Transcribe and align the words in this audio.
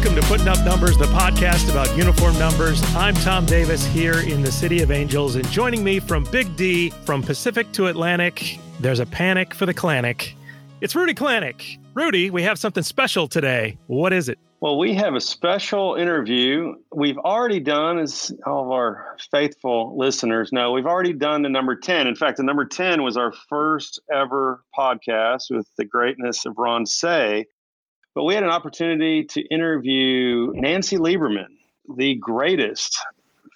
Welcome 0.00 0.18
to 0.18 0.28
Putting 0.28 0.48
Up 0.48 0.64
Numbers, 0.64 0.96
the 0.96 1.04
podcast 1.04 1.70
about 1.70 1.94
uniform 1.94 2.38
numbers. 2.38 2.82
I'm 2.96 3.12
Tom 3.16 3.44
Davis 3.44 3.84
here 3.84 4.20
in 4.20 4.40
the 4.40 4.50
City 4.50 4.80
of 4.80 4.90
Angels, 4.90 5.36
and 5.36 5.46
joining 5.50 5.84
me 5.84 6.00
from 6.00 6.24
Big 6.24 6.56
D, 6.56 6.88
from 6.88 7.22
Pacific 7.22 7.70
to 7.72 7.88
Atlantic, 7.88 8.58
there's 8.80 9.00
a 9.00 9.04
panic 9.04 9.52
for 9.52 9.66
the 9.66 9.74
Clanic. 9.74 10.34
It's 10.80 10.96
Rudy 10.96 11.12
Clanic. 11.12 11.78
Rudy, 11.92 12.30
we 12.30 12.42
have 12.44 12.58
something 12.58 12.82
special 12.82 13.28
today. 13.28 13.76
What 13.88 14.14
is 14.14 14.30
it? 14.30 14.38
Well, 14.60 14.78
we 14.78 14.94
have 14.94 15.14
a 15.16 15.20
special 15.20 15.96
interview. 15.96 16.76
We've 16.94 17.18
already 17.18 17.60
done, 17.60 17.98
as 17.98 18.32
all 18.46 18.64
of 18.64 18.70
our 18.70 19.18
faithful 19.30 19.98
listeners 19.98 20.50
know, 20.50 20.72
we've 20.72 20.86
already 20.86 21.12
done 21.12 21.42
the 21.42 21.50
number 21.50 21.76
10. 21.76 22.06
In 22.06 22.14
fact, 22.14 22.38
the 22.38 22.42
number 22.42 22.64
10 22.64 23.02
was 23.02 23.18
our 23.18 23.34
first 23.50 24.00
ever 24.10 24.64
podcast 24.74 25.50
with 25.50 25.68
the 25.76 25.84
greatness 25.84 26.46
of 26.46 26.56
Ron 26.56 26.86
Cey. 26.86 27.44
But 28.20 28.26
we 28.26 28.34
had 28.34 28.44
an 28.44 28.50
opportunity 28.50 29.24
to 29.24 29.40
interview 29.46 30.52
Nancy 30.52 30.98
Lieberman, 30.98 31.46
the 31.96 32.16
greatest 32.16 32.98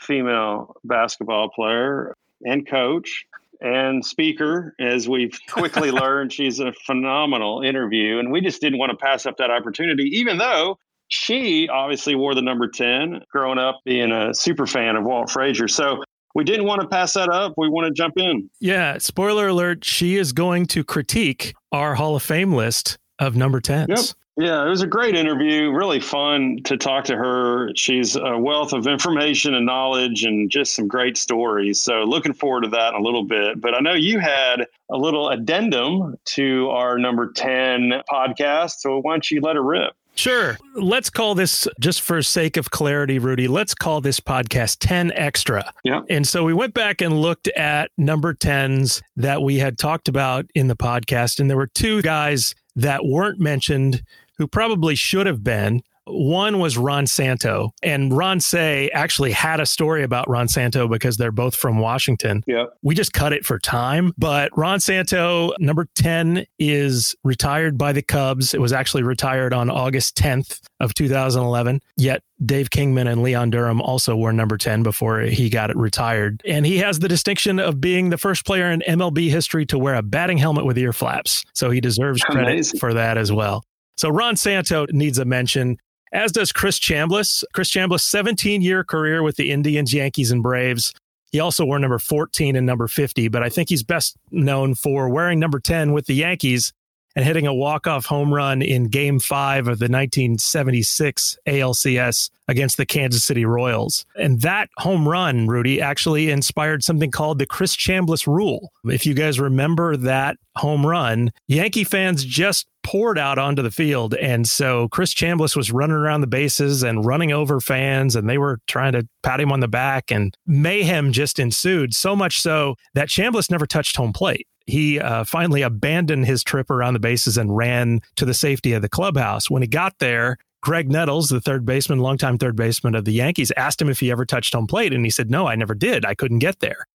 female 0.01 0.77
basketball 0.85 1.51
player 1.51 2.17
and 2.41 2.67
coach 2.67 3.27
and 3.61 4.03
speaker. 4.03 4.75
As 4.81 5.07
we've 5.07 5.39
quickly 5.51 5.91
learned, 5.91 6.33
she's 6.33 6.61
a 6.61 6.73
phenomenal 6.87 7.61
interview. 7.61 8.19
And 8.19 8.33
we 8.33 8.41
just 8.41 8.63
didn't 8.63 8.79
want 8.79 8.89
to 8.89 8.97
pass 8.97 9.27
up 9.27 9.37
that 9.37 9.51
opportunity, 9.51 10.05
even 10.15 10.39
though 10.39 10.79
she 11.09 11.69
obviously 11.69 12.15
wore 12.15 12.35
the 12.35 12.41
number 12.41 12.67
10 12.67 13.21
growing 13.31 13.59
up 13.59 13.81
being 13.85 14.13
a 14.13 14.33
super 14.33 14.67
fan 14.67 14.97
of 14.97 15.05
Walt 15.05 15.29
Frazier. 15.29 15.69
So 15.69 16.03
we 16.35 16.43
didn't 16.43 16.65
want 16.65 16.81
to 16.81 16.89
pass 16.89 17.13
that 17.13 17.29
up. 17.29 17.53
We 17.59 17.69
want 17.69 17.89
to 17.89 17.93
jump 17.93 18.17
in. 18.17 18.49
Yeah. 18.61 18.97
Spoiler 18.97 19.49
alert. 19.49 19.85
She 19.85 20.17
is 20.17 20.33
going 20.33 20.65
to 20.69 20.83
critique 20.83 21.53
our 21.71 21.97
Hall 21.97 22.17
of 22.17 22.23
Fame 22.23 22.55
list 22.55 22.97
of 23.19 23.37
number 23.37 23.61
10s. 23.61 23.89
Yep. 23.89 24.17
Yeah, 24.37 24.67
it 24.67 24.69
was 24.69 24.83
a 24.83 24.87
great 24.87 25.15
interview. 25.15 25.71
Really 25.71 26.01
fun 26.01 26.59
to 26.65 26.77
talk 26.77 27.05
to 27.05 27.17
her. 27.17 27.71
She's 27.77 28.17
a 28.17 28.37
wealth 28.37 28.73
of 28.73 28.89
information 28.89 29.55
and 29.55 29.65
knowledge 29.65 30.25
and 30.25 30.51
just 30.51 30.75
some 30.75 30.89
great 30.89 31.17
stories. 31.17 31.81
So, 31.81 32.03
looking 32.03 32.33
forward 32.33 32.63
to 32.63 32.71
that 32.71 32.95
in 32.95 33.01
a 33.01 33.03
little 33.03 33.23
bit. 33.23 33.61
But 33.61 33.75
I 33.75 33.81
know 33.81 33.93
you 33.93 34.19
had 34.19 34.67
a 34.91 34.97
little 34.97 35.29
addendum 35.29 36.17
to 36.25 36.69
our 36.71 36.99
number 36.99 37.31
10 37.31 38.03
podcast. 38.11 38.81
So, 38.81 38.99
why 38.99 39.13
don't 39.13 39.31
you 39.31 39.41
let 39.41 39.55
her 39.55 39.63
rip? 39.63 39.95
Sure. 40.17 40.59
Let's 40.75 41.11
call 41.11 41.35
this, 41.35 41.67
just 41.81 42.01
for 42.01 42.23
sake 42.23 42.57
of 42.57 42.71
clarity, 42.71 43.19
Rudy, 43.19 43.49
let's 43.49 43.75
call 43.75 44.01
this 44.01 44.21
podcast 44.21 44.77
10 44.81 45.13
Extra. 45.13 45.73
Yeah. 45.83 46.03
And 46.09 46.27
so 46.27 46.45
we 46.45 46.55
went 46.55 46.73
back 46.73 47.01
and 47.01 47.21
looked 47.21 47.49
at 47.49 47.91
number 47.99 48.33
10s 48.33 49.03
that 49.17 49.43
we 49.43 49.59
had 49.59 49.77
talked 49.77 50.09
about 50.09 50.47
in 50.55 50.69
the 50.69 50.77
podcast. 50.77 51.41
And 51.41 51.51
there 51.51 51.57
were 51.57 51.67
two 51.67 52.01
guys 52.03 52.55
that 52.77 53.05
weren't 53.05 53.41
mentioned 53.41 54.03
who 54.39 54.47
probably 54.47 54.95
should 54.95 55.27
have 55.27 55.43
been. 55.43 55.83
One 56.07 56.59
was 56.59 56.77
Ron 56.77 57.07
Santo, 57.07 57.71
and 57.83 58.15
Ron 58.15 58.39
Cey 58.39 58.91
actually 58.91 59.33
had 59.33 59.59
a 59.59 59.65
story 59.65 60.03
about 60.03 60.29
Ron 60.29 60.49
Santo 60.49 60.87
because 60.87 61.17
they're 61.17 61.33
both 61.33 61.57
from 61.57 61.79
Washington. 61.79 62.43
Yeah. 62.47 62.67
We 62.83 62.95
just 62.95 63.15
cut 63.15 63.33
it 63.33 63.47
for 63.47 63.59
time, 63.59 64.13
but 64.19 64.51
Ron 64.55 64.81
Santo, 64.81 65.53
number 65.59 65.89
10, 65.95 66.45
is 66.59 67.17
retired 67.25 67.79
by 67.79 67.93
the 67.95 68.03
Cubs. 68.03 68.53
It 68.53 68.61
was 68.61 68.71
actually 68.71 69.03
retired 69.03 69.55
on 69.55 69.71
August 69.71 70.15
10th 70.19 70.61
of 70.79 70.93
2011. 70.93 71.81
Yet 71.97 72.23
Dave 72.45 72.69
Kingman 72.69 73.07
and 73.07 73.23
Leon 73.23 73.49
Durham 73.49 73.81
also 73.81 74.15
were 74.15 74.33
number 74.35 74.59
10 74.59 74.83
before 74.83 75.21
he 75.21 75.49
got 75.49 75.71
it 75.71 75.77
retired. 75.77 76.43
And 76.45 76.67
he 76.67 76.77
has 76.79 76.99
the 76.99 77.09
distinction 77.09 77.59
of 77.59 77.81
being 77.81 78.11
the 78.11 78.19
first 78.19 78.45
player 78.45 78.71
in 78.71 78.83
MLB 78.87 79.31
history 79.31 79.65
to 79.67 79.79
wear 79.79 79.95
a 79.95 80.03
batting 80.03 80.37
helmet 80.37 80.67
with 80.67 80.77
ear 80.77 80.93
flaps. 80.93 81.45
So 81.55 81.71
he 81.71 81.81
deserves 81.81 82.21
credit 82.21 82.53
Amazing. 82.53 82.81
for 82.81 82.93
that 82.93 83.17
as 83.17 83.33
well. 83.33 83.65
So 83.97 84.09
Ron 84.09 84.37
Santo 84.37 84.87
needs 84.91 85.19
a 85.19 85.25
mention, 85.25 85.79
as 86.13 86.33
does 86.33 86.53
Chris 86.53 86.79
Chambliss. 86.79 87.45
Chris 87.53 87.71
Chambliss, 87.71 88.01
17 88.01 88.63
year 88.63 88.85
career 88.85 89.23
with 89.23 89.37
the 89.37 89.51
Indians, 89.51 89.93
Yankees, 89.93 90.31
and 90.31 90.43
Braves. 90.43 90.93
He 91.33 91.41
also 91.41 91.65
wore 91.65 91.79
number 91.79 91.99
14 91.99 92.55
and 92.55 92.65
number 92.65 92.87
50, 92.87 93.29
but 93.29 93.43
I 93.43 93.49
think 93.49 93.69
he's 93.69 93.83
best 93.83 94.17
known 94.31 94.75
for 94.75 95.09
wearing 95.09 95.41
number 95.41 95.59
10 95.59 95.93
with 95.93 96.07
the 96.07 96.15
Yankees 96.15 96.73
and 97.17 97.25
hitting 97.25 97.47
a 97.47 97.55
walk-off 97.55 98.07
home 98.07 98.33
run 98.33 98.63
in 98.63 98.89
game 98.89 99.19
five 99.19 99.69
of 99.69 99.79
the 99.79 99.85
1976 99.85 101.39
ALCS 101.47 102.31
against 102.49 102.77
the 102.77 102.87
Kansas 102.87 103.25
City 103.25 103.45
Royals. 103.45 104.05
And 104.17 104.41
that 104.43 104.69
home 104.79 105.09
run, 105.09 105.47
Rudy, 105.47 105.81
actually 105.81 106.31
inspired 106.31 106.83
something 106.83 107.11
called 107.11 107.39
the 107.39 107.47
Chris 107.47 107.77
Chambliss 107.77 108.27
rule. 108.27 108.73
If 108.85 109.07
you 109.07 109.15
guys 109.15 109.41
remember 109.41 109.97
that 109.97 110.37
home 110.57 110.87
run, 110.87 111.33
Yankee 111.47 111.85
fans 111.85 112.25
just 112.25 112.67
poured 112.83 113.19
out 113.19 113.39
onto 113.39 113.63
the 113.63 113.71
field. 113.71 114.15
And 114.15 114.47
so 114.47 114.89
Chris 114.89 115.15
Chambliss 115.15 115.57
was 115.57 115.73
running 115.73 115.97
around 115.97 116.21
the 116.21 116.27
bases 116.27 116.83
and 116.83 117.05
running 117.05 117.33
over 117.33 117.61
fans, 117.61 118.15
and 118.15 118.29
they 118.29 118.39
were 118.39 118.61
trying 118.67 118.93
to 118.93 119.09
pat 119.23 119.41
him 119.41 119.51
on 119.51 119.61
the 119.61 119.69
back, 119.69 120.11
and 120.11 120.37
mayhem 120.47 121.13
just 121.13 121.39
ensued. 121.39 121.95
So 121.95 122.15
much 122.15 122.41
so 122.41 122.77
that 122.93 123.09
Chambliss 123.09 123.51
never 123.51 123.67
touched 123.67 123.97
home 123.97 124.13
plate 124.13 124.47
he 124.67 124.99
uh, 124.99 125.25
finally 125.25 125.63
abandoned 125.63 126.27
his 126.27 126.43
trip 126.43 126.71
around 126.71 126.95
the 126.95 127.01
bases 127.01 127.37
and 127.37 127.57
ran 127.57 128.01
to 128.17 128.25
the 128.25 128.35
safety 128.35 128.73
of 128.73 128.83
the 128.83 128.89
clubhouse. 128.89 129.51
When 129.51 129.63
he 129.63 129.69
got 129.69 129.99
there, 129.99 130.39
Graig 130.65 130.89
Nettles, 130.89 131.29
the 131.29 131.41
third 131.41 131.67
baseman, 131.67 131.99
longtime 131.99 132.39
third 132.39 132.57
baseman 132.57 132.95
of 132.95 133.05
the 133.05 133.13
Yankees, 133.13 133.53
asked 133.57 133.81
him 133.81 133.91
if 133.91 134.01
he 134.01 134.11
ever 134.11 134.25
touched 134.25 134.55
home 134.55 134.67
plate. 134.67 134.95
And 134.95 135.05
he 135.05 135.11
said, 135.11 135.31
No, 135.31 135.47
I 135.47 135.55
never 135.55 135.75
did. 135.75 136.07
I 136.07 136.15
couldn't 136.15 136.39
get 136.39 136.61
there. 136.61 136.87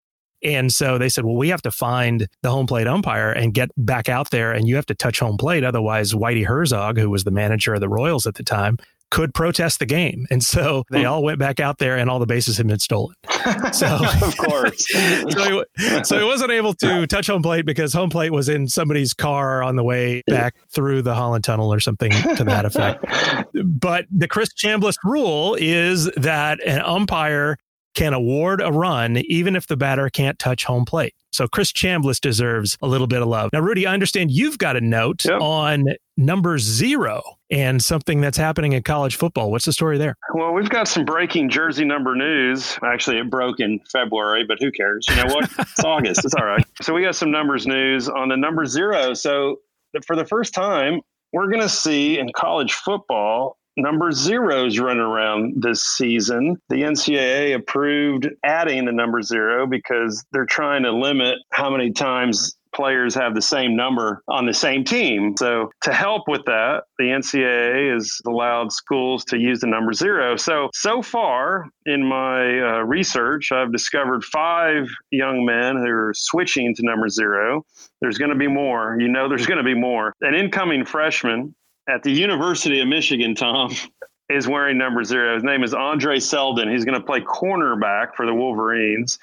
And 0.43 0.73
so 0.73 0.99
they 0.99 1.09
said, 1.09 1.25
Well, 1.25 1.37
we 1.37 1.49
have 1.49 1.63
to 1.63 1.71
find 1.71 2.29
the 2.43 2.51
home 2.51 2.67
plate 2.67 2.87
umpire 2.87 3.31
and 3.31 3.53
get 3.53 3.71
back 3.77 4.09
out 4.09 4.31
there, 4.31 4.53
and 4.53 4.67
you 4.67 4.77
have 4.77 4.87
to 4.87 4.95
touch 4.95 5.19
home 5.19 5.37
plate. 5.37 5.65
Otherwise, 5.65 6.15
Whitey 6.15 6.47
Herzog, 6.47 6.97
who 6.99 7.11
was 7.11 7.25
the 7.25 7.31
manager 7.31 7.75
of 7.75 7.81
the 7.81 7.89
Royals 7.89 8.27
at 8.27 8.35
the 8.35 8.43
time, 8.43 8.79
could 9.11 9.33
protest 9.35 9.79
the 9.79 9.87
game. 9.87 10.27
And 10.31 10.43
so 10.43 10.85
they 10.91 11.03
hmm. 11.03 11.09
all 11.09 11.23
went 11.23 11.39
back 11.39 11.61
out 11.61 11.79
there 11.79 11.97
and 11.97 12.11
all 12.11 12.19
the 12.19 12.27
bases 12.27 12.57
had 12.57 12.67
been 12.67 12.79
stolen. 12.79 13.15
So 13.73 13.87
of 14.23 14.37
course. 14.37 14.87
so, 14.93 15.65
he, 15.77 16.05
so 16.05 16.19
he 16.19 16.25
wasn't 16.25 16.51
able 16.51 16.75
to 16.75 17.07
touch 17.07 17.27
home 17.29 17.43
plate 17.43 17.65
because 17.65 17.93
home 17.93 18.11
plate 18.11 18.33
was 18.33 18.49
in 18.49 18.69
somebody's 18.69 19.15
car 19.15 19.63
on 19.63 19.77
the 19.77 19.85
way 19.85 20.23
back 20.27 20.57
through 20.71 21.03
the 21.03 21.15
Holland 21.15 21.45
Tunnel 21.45 21.73
or 21.73 21.81
something 21.81 22.11
to 22.37 22.45
that 22.45 22.65
effect. 22.65 23.05
But 23.65 24.07
the 24.11 24.29
Chris 24.29 24.51
Chambliss 24.53 24.97
rule 25.03 25.57
is 25.59 26.07
that 26.17 26.63
an 26.65 26.81
umpire 26.81 27.57
can 27.99 28.15
award 28.15 28.61
a 28.61 28.71
run 28.71 29.17
even 29.27 29.57
if 29.57 29.67
the 29.67 29.77
batter 29.77 30.09
can't 30.09 30.39
touch 30.39 30.65
home 30.65 30.85
plate. 30.85 31.15
So 31.33 31.47
Chris 31.49 31.73
Chambliss 31.73 32.21
deserves 32.21 32.79
a 32.81 32.87
little 32.87 33.07
bit 33.07 33.21
of 33.23 33.29
love. 33.29 33.51
Now, 33.53 33.61
Rudy, 33.61 33.87
I 33.87 33.93
understand 33.93 34.31
you've 34.31 34.57
got 34.59 34.77
a 34.77 34.81
note 34.81 35.25
Yep. 35.25 35.41
on 35.41 35.85
number 36.17 36.59
zero 36.59 37.23
and 37.51 37.83
something 37.83 38.21
that's 38.21 38.39
happening 38.39 38.73
in 38.73 38.83
college 38.83 39.17
football. 39.17 39.51
What's 39.51 39.65
the 39.65 39.73
story 39.73 39.99
there? 39.99 40.17
Well, 40.35 40.53
we've 40.53 40.69
got 40.71 40.87
some 40.89 41.05
breaking 41.05 41.51
jersey 41.51 41.85
number 41.85 42.15
news. 42.15 42.79
Actually, 42.85 43.19
it 43.19 43.31
broke 43.31 43.61
in 43.61 43.81
February, 43.93 44.45
but 44.47 44.59
who 44.61 44.71
cares? 44.73 45.07
You 45.09 45.17
know 45.17 45.35
what? 45.35 45.51
It's 45.59 45.85
August. 45.85 46.25
It's 46.25 46.35
all 46.35 46.47
right. 46.47 46.65
So 46.83 46.95
we 46.95 47.03
got 47.03 47.15
some 47.17 47.31
numbers 47.31 47.67
news 47.67 48.09
on 48.09 48.29
the 48.29 48.37
number 48.37 48.65
zero. 48.65 49.15
So 49.15 49.57
for 50.07 50.17
the 50.17 50.25
first 50.25 50.55
time, 50.55 51.01
we're 51.33 51.49
going 51.49 51.61
to 51.63 51.69
see 51.69 52.19
in 52.19 52.31
college 52.35 52.73
football 52.73 53.58
number 53.79 54.13
zeros 54.13 54.79
run 54.79 54.99
around 54.99 55.63
this 55.63 55.83
season. 55.83 56.57
The 56.69 56.83
NCAA 56.83 57.55
approved 57.55 58.29
adding 58.45 58.85
the 58.85 58.93
number 58.93 59.23
zero 59.23 59.67
because 59.67 60.25
they're 60.33 60.47
trying 60.47 60.83
to 60.83 60.93
limit 60.93 61.39
how 61.53 61.71
many 61.71 61.93
times 61.93 62.59
players 62.75 63.15
have 63.15 63.35
the 63.35 63.43
same 63.43 63.75
number 63.75 64.23
on 64.29 64.47
the 64.47 64.55
same 64.55 64.85
team. 64.85 65.35
So, 65.39 65.71
to 65.83 65.93
help 65.93 66.25
with 66.29 66.45
that, 66.47 66.83
the 66.99 67.05
NCAA 67.05 67.95
has 67.95 68.21
allowed 68.27 68.73
schools 68.73 69.25
to 69.27 69.39
use 69.39 69.61
the 69.61 69.67
number 69.67 69.93
zero. 69.93 70.37
So, 70.37 70.69
so 70.75 71.03
far 71.03 71.67
in 71.87 72.05
my 72.05 72.61
uh, 72.61 72.83
research, 72.83 73.53
I've 73.53 73.73
discovered 73.73 74.25
five 74.25 74.87
young 75.11 75.45
men 75.45 75.77
who 75.77 75.89
are 75.89 76.13
switching 76.15 76.75
to 76.75 76.83
number 76.85 77.09
zero. 77.09 77.65
There's 78.01 78.19
going 78.19 78.31
to 78.31 78.39
be 78.39 78.49
more. 78.49 78.97
You 79.01 79.09
know, 79.09 79.29
there's 79.29 79.47
going 79.47 79.59
to 79.59 79.65
be 79.65 79.75
more. 79.75 80.15
An 80.21 80.35
incoming 80.35 80.85
freshman 80.85 81.55
at 81.89 82.03
the 82.03 82.13
University 82.13 82.81
of 82.81 82.89
Michigan, 82.89 83.35
Tom. 83.35 83.75
Is 84.31 84.47
wearing 84.47 84.77
number 84.77 85.05
zero. 85.05 85.33
His 85.33 85.43
name 85.43 85.65
is 85.65 85.73
Andre 85.73 86.21
Seldon. 86.21 86.71
He's 86.71 86.85
going 86.85 87.01
to 87.01 87.07
play 87.07 87.23
cornerback 87.23 88.15
for 88.15 88.27
the 88.27 88.35
Wolverines. 88.35 89.19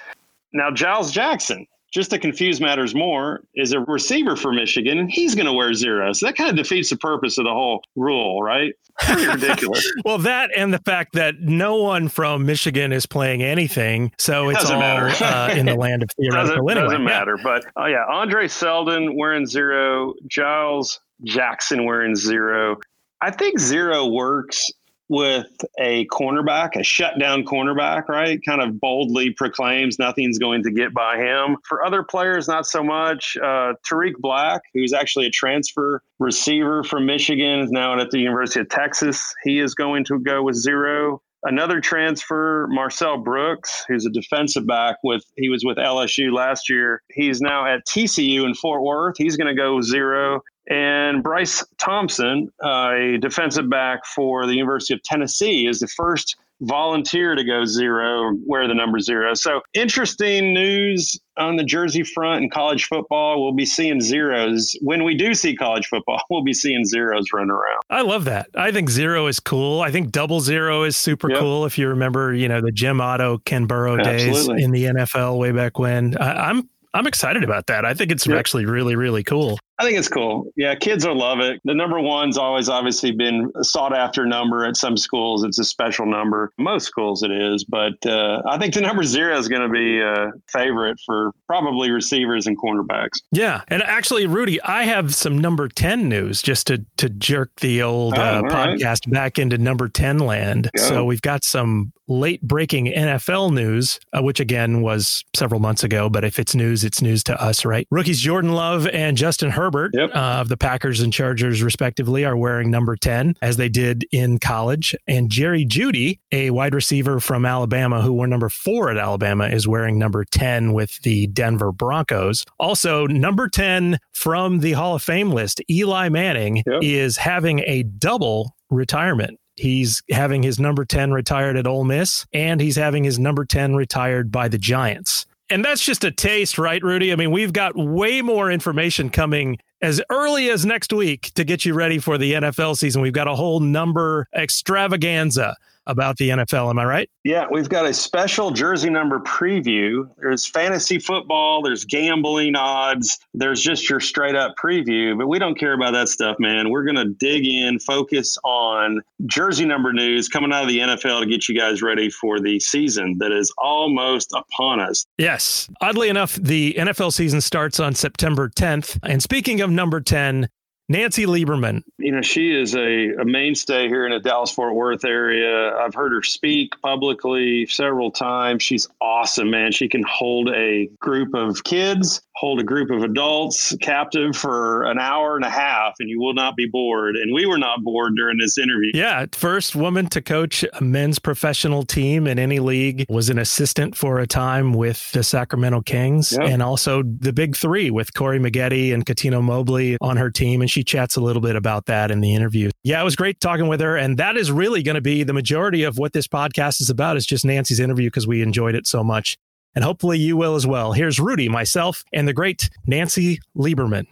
Now, 0.51 0.71
Giles 0.71 1.11
Jackson, 1.11 1.67
just 1.95 2.11
to 2.11 2.19
confuse 2.19 2.59
matters 2.59 2.93
more, 2.93 3.41
is 3.55 3.71
a 3.71 3.79
receiver 3.79 4.35
for 4.35 4.51
Michigan, 4.51 4.97
and 4.99 5.09
he's 5.09 5.33
going 5.33 5.45
to 5.45 5.53
wear 5.53 5.73
zero. 5.73 6.11
So 6.11 6.25
that 6.25 6.35
kind 6.35 6.49
of 6.49 6.57
defeats 6.57 6.89
the 6.89 6.97
purpose 6.97 7.37
of 7.37 7.45
the 7.45 7.51
whole 7.51 7.81
rule, 7.95 8.43
right? 8.43 8.73
Pretty 8.99 9.25
ridiculous. 9.27 9.89
Well, 10.05 10.17
that 10.19 10.51
and 10.57 10.73
the 10.73 10.79
fact 10.79 11.13
that 11.13 11.39
no 11.39 11.77
one 11.77 12.09
from 12.09 12.45
Michigan 12.45 12.91
is 12.91 13.05
playing 13.05 13.41
anything, 13.43 14.11
so 14.17 14.49
it's 14.49 14.59
Doesn't 14.59 14.75
all 14.75 14.81
matter. 14.81 15.23
uh, 15.23 15.49
in 15.57 15.65
the 15.65 15.75
land 15.75 16.03
of 16.03 16.09
theoretical. 16.19 16.65
doesn't, 16.67 16.69
anyway, 16.77 16.83
doesn't 16.89 17.03
matter. 17.05 17.37
But 17.41 17.65
oh 17.77 17.85
yeah, 17.85 18.03
Andre 18.09 18.47
Seldon 18.49 19.15
wearing 19.17 19.45
zero, 19.47 20.13
Giles 20.27 20.99
Jackson 21.23 21.85
wearing 21.85 22.15
zero. 22.15 22.77
I 23.21 23.31
think 23.31 23.57
zero 23.57 24.05
works 24.07 24.69
with 25.09 25.47
a 25.79 26.05
cornerback, 26.07 26.75
a 26.75 26.83
shutdown 26.83 27.43
cornerback, 27.43 28.07
right? 28.07 28.39
Kind 28.45 28.61
of 28.61 28.79
boldly 28.79 29.31
proclaims 29.31 29.99
nothing's 29.99 30.39
going 30.39 30.63
to 30.63 30.71
get 30.71 30.93
by 30.93 31.17
him. 31.17 31.57
For 31.67 31.85
other 31.85 32.03
players, 32.03 32.47
not 32.47 32.65
so 32.65 32.83
much. 32.83 33.37
Uh, 33.41 33.73
Tarik 33.85 34.17
Black, 34.17 34.61
who's 34.73 34.93
actually 34.93 35.27
a 35.27 35.31
transfer 35.31 36.01
receiver 36.19 36.83
from 36.83 37.05
Michigan, 37.05 37.59
is 37.59 37.71
now 37.71 37.99
at 37.99 38.09
the 38.11 38.19
University 38.19 38.59
of 38.61 38.69
Texas. 38.69 39.33
He 39.43 39.59
is 39.59 39.75
going 39.75 40.05
to 40.05 40.19
go 40.19 40.41
with 40.43 40.55
zero. 40.55 41.21
Another 41.45 41.79
transfer, 41.79 42.67
Marcel 42.71 43.19
Brooks, 43.19 43.85
who's 43.87 44.05
a 44.05 44.09
defensive 44.09 44.65
back 44.65 44.97
with 45.03 45.23
he 45.37 45.47
was 45.47 45.63
with 45.63 45.77
LSU 45.77 46.33
last 46.33 46.69
year. 46.69 47.03
He's 47.11 47.39
now 47.39 47.67
at 47.67 47.85
TCU 47.85 48.45
in 48.45 48.55
Fort 48.55 48.81
Worth. 48.81 49.15
He's 49.17 49.37
going 49.37 49.55
to 49.55 49.61
go 49.61 49.79
zero. 49.79 50.41
And 50.67 51.21
Bryce 51.21 51.63
Thompson, 51.77 52.51
uh, 52.63 52.93
a 52.95 53.17
defensive 53.19 53.69
back 53.69 54.07
for 54.07 54.47
the 54.47 54.55
University 54.55 54.95
of 54.95 55.03
Tennessee, 55.03 55.67
is 55.67 55.79
the 55.79 55.87
first 55.87 56.35
volunteer 56.61 57.35
to 57.35 57.43
go 57.43 57.65
zero, 57.65 58.33
wear 58.45 58.67
the 58.67 58.73
number 58.73 58.99
zero. 58.99 59.33
So 59.33 59.61
interesting 59.73 60.53
news 60.53 61.19
on 61.37 61.57
the 61.57 61.63
jersey 61.63 62.03
front 62.03 62.43
in 62.43 62.49
college 62.49 62.85
football. 62.85 63.43
We'll 63.43 63.53
be 63.53 63.65
seeing 63.65 64.01
zeros. 64.01 64.75
When 64.81 65.03
we 65.03 65.15
do 65.15 65.33
see 65.33 65.55
college 65.55 65.87
football, 65.87 66.21
we'll 66.29 66.43
be 66.43 66.53
seeing 66.53 66.85
zeros 66.85 67.25
run 67.33 67.49
around. 67.49 67.81
I 67.89 68.01
love 68.01 68.25
that. 68.25 68.49
I 68.55 68.71
think 68.71 68.89
zero 68.89 69.27
is 69.27 69.39
cool. 69.39 69.81
I 69.81 69.91
think 69.91 70.11
double 70.11 70.39
zero 70.39 70.83
is 70.83 70.95
super 70.95 71.29
yep. 71.29 71.39
cool. 71.39 71.65
If 71.65 71.77
you 71.77 71.89
remember, 71.89 72.33
you 72.33 72.47
know, 72.47 72.61
the 72.61 72.71
Jim 72.71 73.01
Otto, 73.01 73.39
Ken 73.39 73.65
Burrough 73.65 73.97
days 73.97 74.47
in 74.47 74.71
the 74.71 74.85
NFL 74.85 75.37
way 75.37 75.51
back 75.51 75.77
when. 75.77 76.17
I, 76.17 76.49
I'm 76.49 76.69
I'm 76.93 77.07
excited 77.07 77.43
about 77.43 77.67
that. 77.67 77.83
I 77.83 77.93
think 77.93 78.09
it's 78.09 78.25
yep. 78.25 78.37
actually 78.37 78.65
really, 78.65 78.95
really 78.95 79.23
cool. 79.23 79.59
I 79.77 79.83
think 79.83 79.97
it's 79.97 80.07
cool. 80.07 80.51
Yeah, 80.55 80.73
kids 80.75 81.05
will 81.05 81.17
love 81.17 81.39
it. 81.39 81.59
The 81.65 81.73
number 81.73 81.99
one's 81.99 82.37
always 82.37 82.69
obviously 82.69 83.11
been 83.11 83.51
a 83.55 83.63
sought 83.63 83.95
after 83.95 84.25
number 84.25 84.65
at 84.65 84.77
some 84.77 84.95
schools. 84.95 85.43
It's 85.43 85.59
a 85.59 85.65
special 85.65 86.05
number. 86.05 86.53
Most 86.57 86.85
schools 86.85 87.23
it 87.23 87.31
is, 87.31 87.65
but 87.65 87.93
uh, 88.05 88.41
I 88.47 88.57
think 88.57 88.73
the 88.73 88.81
number 88.81 89.03
zero 89.03 89.37
is 89.37 89.49
going 89.49 89.63
to 89.63 89.69
be 89.69 89.99
a 89.99 90.31
favorite 90.47 90.97
for 91.05 91.31
probably 91.47 91.91
receivers 91.91 92.47
and 92.47 92.57
cornerbacks. 92.57 93.19
Yeah, 93.31 93.63
and 93.67 93.83
actually, 93.83 94.27
Rudy, 94.27 94.61
I 94.61 94.83
have 94.83 95.13
some 95.13 95.37
number 95.37 95.67
ten 95.67 96.07
news 96.07 96.41
just 96.41 96.67
to 96.67 96.85
to 96.97 97.09
jerk 97.09 97.51
the 97.59 97.81
old 97.81 98.17
oh, 98.17 98.21
uh, 98.21 98.41
podcast 98.43 99.05
right. 99.07 99.11
back 99.11 99.39
into 99.39 99.57
number 99.57 99.89
ten 99.89 100.19
land. 100.19 100.69
Go. 100.75 100.83
So 100.83 101.05
we've 101.05 101.21
got 101.21 101.43
some 101.43 101.91
late 102.07 102.41
breaking 102.43 102.85
NFL 102.85 103.51
news, 103.51 103.99
uh, 104.15 104.21
which 104.21 104.39
again 104.39 104.81
was 104.81 105.23
several 105.35 105.59
months 105.59 105.83
ago, 105.83 106.07
but 106.07 106.23
if 106.23 106.37
it's 106.37 106.53
news, 106.53 106.83
it's 106.83 107.01
news 107.01 107.23
to 107.23 107.41
us, 107.41 107.65
right? 107.65 107.87
Rookies 107.89 108.21
Jordan 108.21 108.53
Love 108.53 108.87
and 108.87 109.17
Justin 109.17 109.49
Herbert 109.49 109.64
yep. 109.93 110.11
uh, 110.13 110.37
of 110.41 110.49
the 110.49 110.57
Packers 110.57 111.01
and 111.01 111.11
Chargers, 111.11 111.61
respectively, 111.61 112.25
are 112.25 112.37
wearing 112.37 112.69
number 112.71 112.95
10, 112.95 113.35
as 113.41 113.57
they 113.57 113.69
did 113.69 114.05
in 114.11 114.39
college. 114.39 114.95
And 115.07 115.29
Jerry 115.29 115.65
Jeudy, 115.65 116.19
a 116.31 116.49
wide 116.51 116.73
receiver 116.73 117.19
from 117.19 117.45
Alabama 117.45 118.01
who 118.01 118.13
wore 118.13 118.27
number 118.27 118.49
four 118.49 118.89
at 118.89 118.97
Alabama, 118.97 119.47
is 119.47 119.67
wearing 119.67 119.97
number 119.97 120.25
10 120.25 120.73
with 120.73 121.01
the 121.01 121.27
Denver 121.27 121.71
Broncos. 121.71 122.45
Also, 122.59 123.07
number 123.07 123.47
10 123.47 123.99
from 124.13 124.59
the 124.59 124.73
Hall 124.73 124.95
of 124.95 125.03
Fame 125.03 125.31
list, 125.31 125.61
Eli 125.69 126.09
Manning, 126.09 126.57
yep. 126.65 126.79
is 126.81 127.17
having 127.17 127.59
a 127.59 127.83
double 127.83 128.55
retirement. 128.69 129.39
He's 129.55 130.03
having 130.11 130.43
his 130.43 130.59
number 130.59 130.83
10 130.83 131.11
retired 131.11 131.55
at 131.57 131.67
Ole 131.67 131.85
Miss, 131.85 132.25
and 132.33 132.59
he's 132.59 132.75
having 132.75 133.03
his 133.03 133.17
number 133.17 133.45
10 133.45 133.75
retired 133.75 134.31
by 134.31 134.47
the 134.49 134.57
Giants. 134.57 135.25
And 135.49 135.63
that's 135.63 135.83
just 135.83 136.03
a 136.03 136.11
taste, 136.11 136.57
right, 136.57 136.81
Rudy? 136.81 137.11
I 137.11 137.15
mean, 137.15 137.31
we've 137.31 137.53
got 137.53 137.75
way 137.75 138.21
more 138.21 138.51
information 138.51 139.09
coming 139.09 139.59
as 139.81 140.01
early 140.09 140.49
as 140.49 140.65
next 140.65 140.91
week 140.91 141.31
to 141.35 141.43
get 141.43 141.65
you 141.65 141.75
ready 141.75 141.99
for 141.99 142.17
the 142.17 142.33
NFL 142.33 142.77
season. 142.77 143.01
We've 143.01 143.13
got 143.13 143.27
a 143.27 143.35
whole 143.35 143.59
number 143.59 144.27
extravaganza 144.33 145.55
about 145.87 146.17
the 146.17 146.29
NFL. 146.29 146.69
Am 146.69 146.79
I 146.79 146.85
right? 146.85 147.09
Yeah, 147.23 147.45
we've 147.49 147.69
got 147.69 147.85
a 147.85 147.93
special 147.93 148.51
jersey 148.51 148.89
number 148.89 149.19
preview. 149.19 150.09
There's 150.17 150.45
fantasy 150.45 150.99
football, 150.99 151.61
there's 151.61 151.85
gambling 151.85 152.55
odds, 152.55 153.17
there's 153.33 153.61
just 153.61 153.89
your 153.89 153.99
straight 153.99 154.35
up 154.35 154.55
preview, 154.61 155.17
but 155.17 155.27
we 155.27 155.39
don't 155.39 155.57
care 155.57 155.73
about 155.73 155.93
that 155.93 156.09
stuff, 156.09 156.37
man. 156.39 156.69
We're 156.69 156.83
going 156.83 156.95
to 156.97 157.05
dig 157.05 157.45
in, 157.45 157.79
focus 157.79 158.37
on 158.43 159.01
jersey 159.25 159.65
number 159.65 159.93
news 159.93 160.27
coming 160.27 160.51
out 160.53 160.63
of 160.63 160.69
the 160.69 160.79
NFL 160.79 161.21
to 161.21 161.25
get 161.25 161.47
you 161.47 161.57
guys 161.57 161.81
ready 161.81 162.09
for 162.09 162.39
the 162.39 162.59
season 162.59 163.17
that 163.19 163.31
is 163.31 163.51
almost 163.57 164.33
upon 164.33 164.79
us. 164.79 165.05
Yes. 165.17 165.69
Oddly 165.81 166.09
enough, 166.09 166.35
the 166.35 166.75
NFL 166.77 167.13
season 167.13 167.41
starts 167.41 167.79
on 167.79 167.95
September 167.95 168.49
10th. 168.49 168.99
And 169.03 169.21
speaking 169.21 169.61
of 169.61 169.69
number 169.69 170.01
10, 170.01 170.49
Nancy 170.87 171.25
Lieberman. 171.25 171.83
You 171.97 172.11
know, 172.11 172.21
she 172.21 172.51
is 172.51 172.75
a, 172.75 173.13
a 173.19 173.25
mainstay 173.25 173.87
here 173.87 174.05
in 174.05 174.11
the 174.11 174.19
Dallas 174.19 174.51
Fort 174.51 174.75
Worth 174.75 175.03
area. 175.03 175.75
I've 175.75 175.95
heard 175.95 176.11
her 176.11 176.21
speak 176.21 176.79
publicly 176.81 177.65
several 177.65 178.11
times. 178.11 178.63
She's 178.63 178.87
awesome, 179.01 179.49
man. 179.49 179.71
She 179.71 179.89
can 179.89 180.03
hold 180.03 180.49
a 180.49 180.87
group 180.99 181.33
of 181.33 181.63
kids 181.63 182.21
hold 182.35 182.59
a 182.59 182.63
group 182.63 182.89
of 182.91 183.01
adults 183.01 183.75
captive 183.81 184.35
for 184.35 184.83
an 184.83 184.99
hour 184.99 185.37
and 185.37 185.45
a 185.45 185.49
half 185.49 185.93
and 185.99 186.09
you 186.09 186.19
will 186.19 186.33
not 186.33 186.55
be 186.55 186.67
bored. 186.67 187.15
And 187.15 187.33
we 187.33 187.45
were 187.45 187.57
not 187.57 187.81
bored 187.81 188.13
during 188.17 188.37
this 188.37 188.57
interview. 188.57 188.91
Yeah. 188.93 189.25
First 189.31 189.75
woman 189.75 190.07
to 190.07 190.21
coach 190.21 190.65
a 190.73 190.83
men's 190.83 191.17
professional 191.17 191.83
team 191.83 192.27
in 192.27 192.37
any 192.37 192.59
league, 192.59 193.05
was 193.07 193.29
an 193.29 193.39
assistant 193.39 193.95
for 193.95 194.19
a 194.19 194.27
time 194.27 194.73
with 194.73 195.11
the 195.13 195.23
Sacramento 195.23 195.81
Kings 195.81 196.33
yep. 196.33 196.49
and 196.49 196.61
also 196.61 197.03
the 197.03 197.31
big 197.31 197.55
three 197.55 197.89
with 197.89 198.13
Corey 198.13 198.39
Maggette 198.39 198.93
and 198.93 199.05
Cuttino 199.05 199.41
Mobley 199.41 199.97
on 200.01 200.17
her 200.17 200.29
team. 200.29 200.61
And 200.61 200.69
she 200.75 200.83
chats 200.83 201.15
a 201.15 201.21
little 201.21 201.41
bit 201.41 201.55
about 201.55 201.85
that 201.85 202.11
in 202.11 202.19
the 202.19 202.35
interview. 202.35 202.69
Yeah, 202.83 202.99
it 202.99 203.05
was 203.05 203.15
great 203.15 203.39
talking 203.39 203.69
with 203.69 203.79
her. 203.79 203.95
And 203.95 204.17
that 204.17 204.35
is 204.35 204.51
really 204.51 204.83
going 204.83 204.95
to 204.95 205.01
be 205.01 205.23
the 205.23 205.31
majority 205.31 205.83
of 205.83 205.97
what 205.97 206.11
this 206.11 206.27
podcast 206.27 206.81
is 206.81 206.89
about 206.89 207.15
is 207.15 207.25
just 207.25 207.45
Nancy's 207.45 207.79
interview 207.79 208.07
because 208.07 208.27
we 208.27 208.41
enjoyed 208.41 208.75
it 208.75 208.85
so 208.85 209.01
much 209.01 209.37
and 209.73 209.85
hopefully 209.85 210.17
you 210.17 210.35
will 210.35 210.55
as 210.55 210.67
well. 210.67 210.91
Here's 210.91 211.17
Rudy, 211.17 211.47
myself, 211.47 212.03
and 212.11 212.27
the 212.27 212.33
great 212.33 212.69
Nancy 212.85 213.39
Lieberman. 213.57 214.05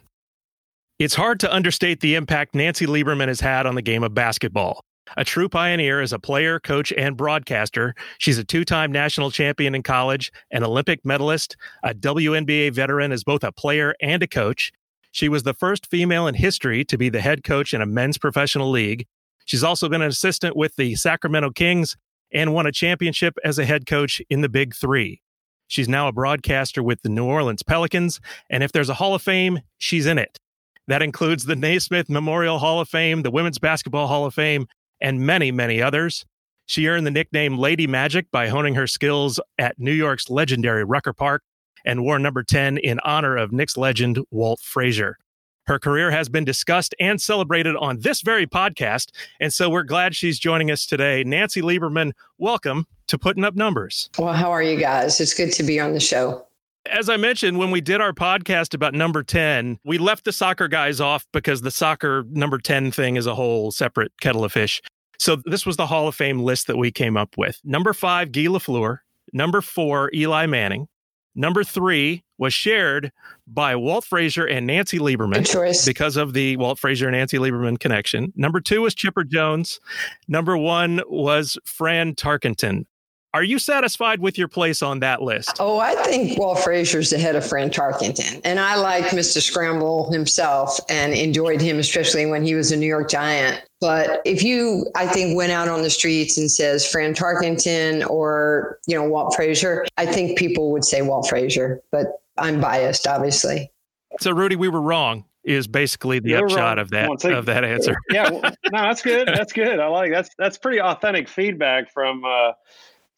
It's 0.99 1.15
hard 1.15 1.41
to 1.41 1.53
understate 1.53 1.99
the 1.99 2.15
impact 2.15 2.55
Nancy 2.55 2.85
Lieberman 2.85 3.27
has 3.27 3.41
had 3.41 3.65
on 3.65 3.75
the 3.75 3.81
game 3.81 4.03
of 4.03 4.13
basketball. 4.13 4.85
A 5.17 5.25
true 5.25 5.49
pioneer 5.49 5.99
as 5.99 6.13
a 6.13 6.19
player, 6.19 6.61
coach, 6.61 6.93
and 6.93 7.17
broadcaster, 7.17 7.93
she's 8.19 8.37
a 8.37 8.43
two 8.45 8.63
time 8.63 8.89
national 8.89 9.31
champion 9.31 9.75
in 9.75 9.83
college, 9.83 10.31
an 10.51 10.63
Olympic 10.63 11.03
medalist, 11.03 11.57
a 11.83 11.93
WNBA 11.93 12.73
veteran 12.73 13.11
as 13.11 13.23
both 13.25 13.43
a 13.43 13.51
player 13.51 13.95
and 14.01 14.23
a 14.23 14.27
coach. 14.27 14.71
She 15.13 15.29
was 15.29 15.43
the 15.43 15.53
first 15.53 15.85
female 15.85 16.25
in 16.25 16.33
history 16.33 16.83
to 16.85 16.97
be 16.97 17.07
the 17.07 17.21
head 17.21 17.43
coach 17.43 17.71
in 17.71 17.83
a 17.83 17.85
men's 17.85 18.17
professional 18.17 18.71
league. 18.71 19.05
She's 19.45 19.63
also 19.63 19.87
been 19.87 20.01
an 20.01 20.07
assistant 20.07 20.55
with 20.55 20.75
the 20.75 20.95
Sacramento 20.95 21.51
Kings 21.51 21.95
and 22.33 22.51
won 22.51 22.65
a 22.65 22.71
championship 22.71 23.37
as 23.43 23.59
a 23.59 23.65
head 23.65 23.85
coach 23.85 24.23
in 24.31 24.41
the 24.41 24.49
Big 24.49 24.73
Three. 24.73 25.21
She's 25.67 25.87
now 25.87 26.07
a 26.07 26.11
broadcaster 26.11 26.81
with 26.81 27.03
the 27.03 27.09
New 27.09 27.25
Orleans 27.25 27.61
Pelicans. 27.61 28.19
And 28.49 28.63
if 28.63 28.71
there's 28.71 28.89
a 28.89 28.95
Hall 28.95 29.13
of 29.13 29.21
Fame, 29.21 29.59
she's 29.77 30.07
in 30.07 30.17
it. 30.17 30.39
That 30.87 31.03
includes 31.03 31.45
the 31.45 31.55
Naismith 31.55 32.09
Memorial 32.09 32.57
Hall 32.57 32.79
of 32.79 32.89
Fame, 32.89 33.21
the 33.21 33.29
Women's 33.29 33.59
Basketball 33.59 34.07
Hall 34.07 34.25
of 34.25 34.33
Fame, 34.33 34.65
and 34.99 35.21
many, 35.21 35.51
many 35.51 35.79
others. 35.79 36.25
She 36.65 36.87
earned 36.87 37.05
the 37.05 37.11
nickname 37.11 37.59
Lady 37.59 37.85
Magic 37.85 38.31
by 38.31 38.47
honing 38.47 38.73
her 38.73 38.87
skills 38.87 39.39
at 39.59 39.77
New 39.77 39.93
York's 39.93 40.31
legendary 40.31 40.83
Rucker 40.83 41.13
Park 41.13 41.43
and 41.85 42.03
wore 42.03 42.19
number 42.19 42.43
10 42.43 42.77
in 42.77 42.99
honor 43.01 43.35
of 43.37 43.51
Knicks 43.51 43.77
legend 43.77 44.19
Walt 44.31 44.59
Frazier. 44.61 45.17
Her 45.65 45.79
career 45.79 46.11
has 46.11 46.27
been 46.27 46.43
discussed 46.43 46.93
and 46.99 47.21
celebrated 47.21 47.75
on 47.77 47.99
this 47.99 48.21
very 48.21 48.45
podcast. 48.45 49.11
And 49.39 49.53
so 49.53 49.69
we're 49.69 49.83
glad 49.83 50.15
she's 50.15 50.37
joining 50.37 50.69
us 50.69 50.85
today. 50.85 51.23
Nancy 51.23 51.61
Lieberman, 51.61 52.11
welcome 52.37 52.85
to 53.07 53.17
Putting 53.17 53.45
Up 53.45 53.55
Numbers. 53.55 54.09
Well, 54.19 54.33
how 54.33 54.51
are 54.51 54.61
you 54.61 54.77
guys? 54.77 55.21
It's 55.21 55.33
good 55.33 55.53
to 55.53 55.63
be 55.63 55.79
on 55.79 55.93
the 55.93 56.01
show. 56.01 56.45
As 56.91 57.07
I 57.07 57.15
mentioned, 57.15 57.59
when 57.59 57.71
we 57.71 57.79
did 57.79 58.01
our 58.01 58.11
podcast 58.11 58.73
about 58.73 58.93
number 58.93 59.23
10, 59.23 59.79
we 59.85 59.97
left 59.97 60.25
the 60.25 60.33
soccer 60.33 60.67
guys 60.67 60.99
off 60.99 61.25
because 61.31 61.61
the 61.61 61.71
soccer 61.71 62.25
number 62.29 62.57
10 62.57 62.91
thing 62.91 63.15
is 63.15 63.25
a 63.25 63.35
whole 63.35 63.71
separate 63.71 64.11
kettle 64.19 64.43
of 64.43 64.51
fish. 64.51 64.81
So 65.17 65.37
this 65.45 65.65
was 65.65 65.77
the 65.77 65.87
Hall 65.87 66.09
of 66.09 66.15
Fame 66.15 66.39
list 66.39 66.67
that 66.67 66.75
we 66.75 66.91
came 66.91 67.15
up 67.15 67.37
with. 67.37 67.61
Number 67.63 67.93
five, 67.93 68.33
Guy 68.33 68.41
Lafleur. 68.47 68.97
Number 69.31 69.61
four, 69.61 70.11
Eli 70.13 70.45
Manning. 70.45 70.89
Number 71.35 71.63
three 71.63 72.23
was 72.37 72.53
shared 72.53 73.11
by 73.47 73.75
Walt 73.75 74.05
Frazier 74.05 74.45
and 74.45 74.67
Nancy 74.67 74.99
Lieberman 74.99 75.45
because 75.85 76.15
of 76.17 76.33
the 76.33 76.57
Walt 76.57 76.79
Frazier 76.79 77.07
and 77.07 77.15
Nancy 77.17 77.37
Lieberman 77.37 77.79
connection. 77.79 78.31
Number 78.35 78.59
two 78.59 78.81
was 78.81 78.93
Chipper 78.93 79.23
Jones. 79.23 79.79
Number 80.27 80.57
one 80.57 81.01
was 81.07 81.57
Fran 81.65 82.15
Tarkenton. 82.15 82.85
Are 83.33 83.43
you 83.43 83.57
satisfied 83.57 84.19
with 84.19 84.37
your 84.37 84.47
place 84.47 84.83
on 84.83 84.99
that 84.99 85.23
list? 85.23 85.57
Oh, 85.59 85.79
I 85.79 85.95
think 86.03 86.37
Walt 86.37 86.59
Frazier's 86.59 87.11
ahead 87.13 87.35
of 87.35 87.43
Fran 87.43 87.71
Tarkenton. 87.71 88.39
And 88.43 88.59
I 88.59 88.75
like 88.75 89.05
Mr. 89.05 89.41
Scramble 89.41 90.11
himself 90.11 90.79
and 90.87 91.13
enjoyed 91.13 91.59
him, 91.59 91.79
especially 91.79 92.27
when 92.27 92.43
he 92.45 92.53
was 92.53 92.71
a 92.71 92.77
New 92.77 92.85
York 92.85 93.09
Giant. 93.09 93.63
But 93.81 94.21
if 94.23 94.43
you, 94.43 94.85
I 94.95 95.07
think, 95.07 95.35
went 95.35 95.51
out 95.51 95.67
on 95.67 95.81
the 95.81 95.89
streets 95.89 96.37
and 96.37 96.49
says 96.49 96.87
Fran 96.87 97.15
Tarkenton 97.15 98.07
or, 98.07 98.77
you 98.85 98.95
know, 98.95 99.07
Walt 99.09 99.35
Frazier, 99.35 99.85
I 99.97 100.05
think 100.05 100.37
people 100.37 100.71
would 100.71 100.85
say 100.85 101.01
Walt 101.01 101.27
Frazier. 101.27 101.81
But 101.91 102.21
I'm 102.37 102.61
biased, 102.61 103.07
obviously. 103.07 103.71
So, 104.19 104.31
Rudy, 104.31 104.55
we 104.55 104.69
were 104.69 104.81
wrong. 104.81 105.25
is 105.43 105.67
basically 105.67 106.19
the 106.19 106.35
upshot 106.35 106.77
of 106.77 106.91
that 106.91 107.09
of 107.25 107.47
that 107.47 107.63
answer. 107.65 107.95
yeah, 108.11 108.29
well, 108.29 108.41
no, 108.43 108.51
that's 108.71 109.01
good. 109.01 109.27
That's 109.27 109.51
good. 109.51 109.79
I 109.79 109.87
like 109.87 110.11
that's 110.11 110.29
that's 110.37 110.57
pretty 110.57 110.79
authentic 110.79 111.27
feedback 111.27 111.91
from 111.91 112.23
uh, 112.23 112.53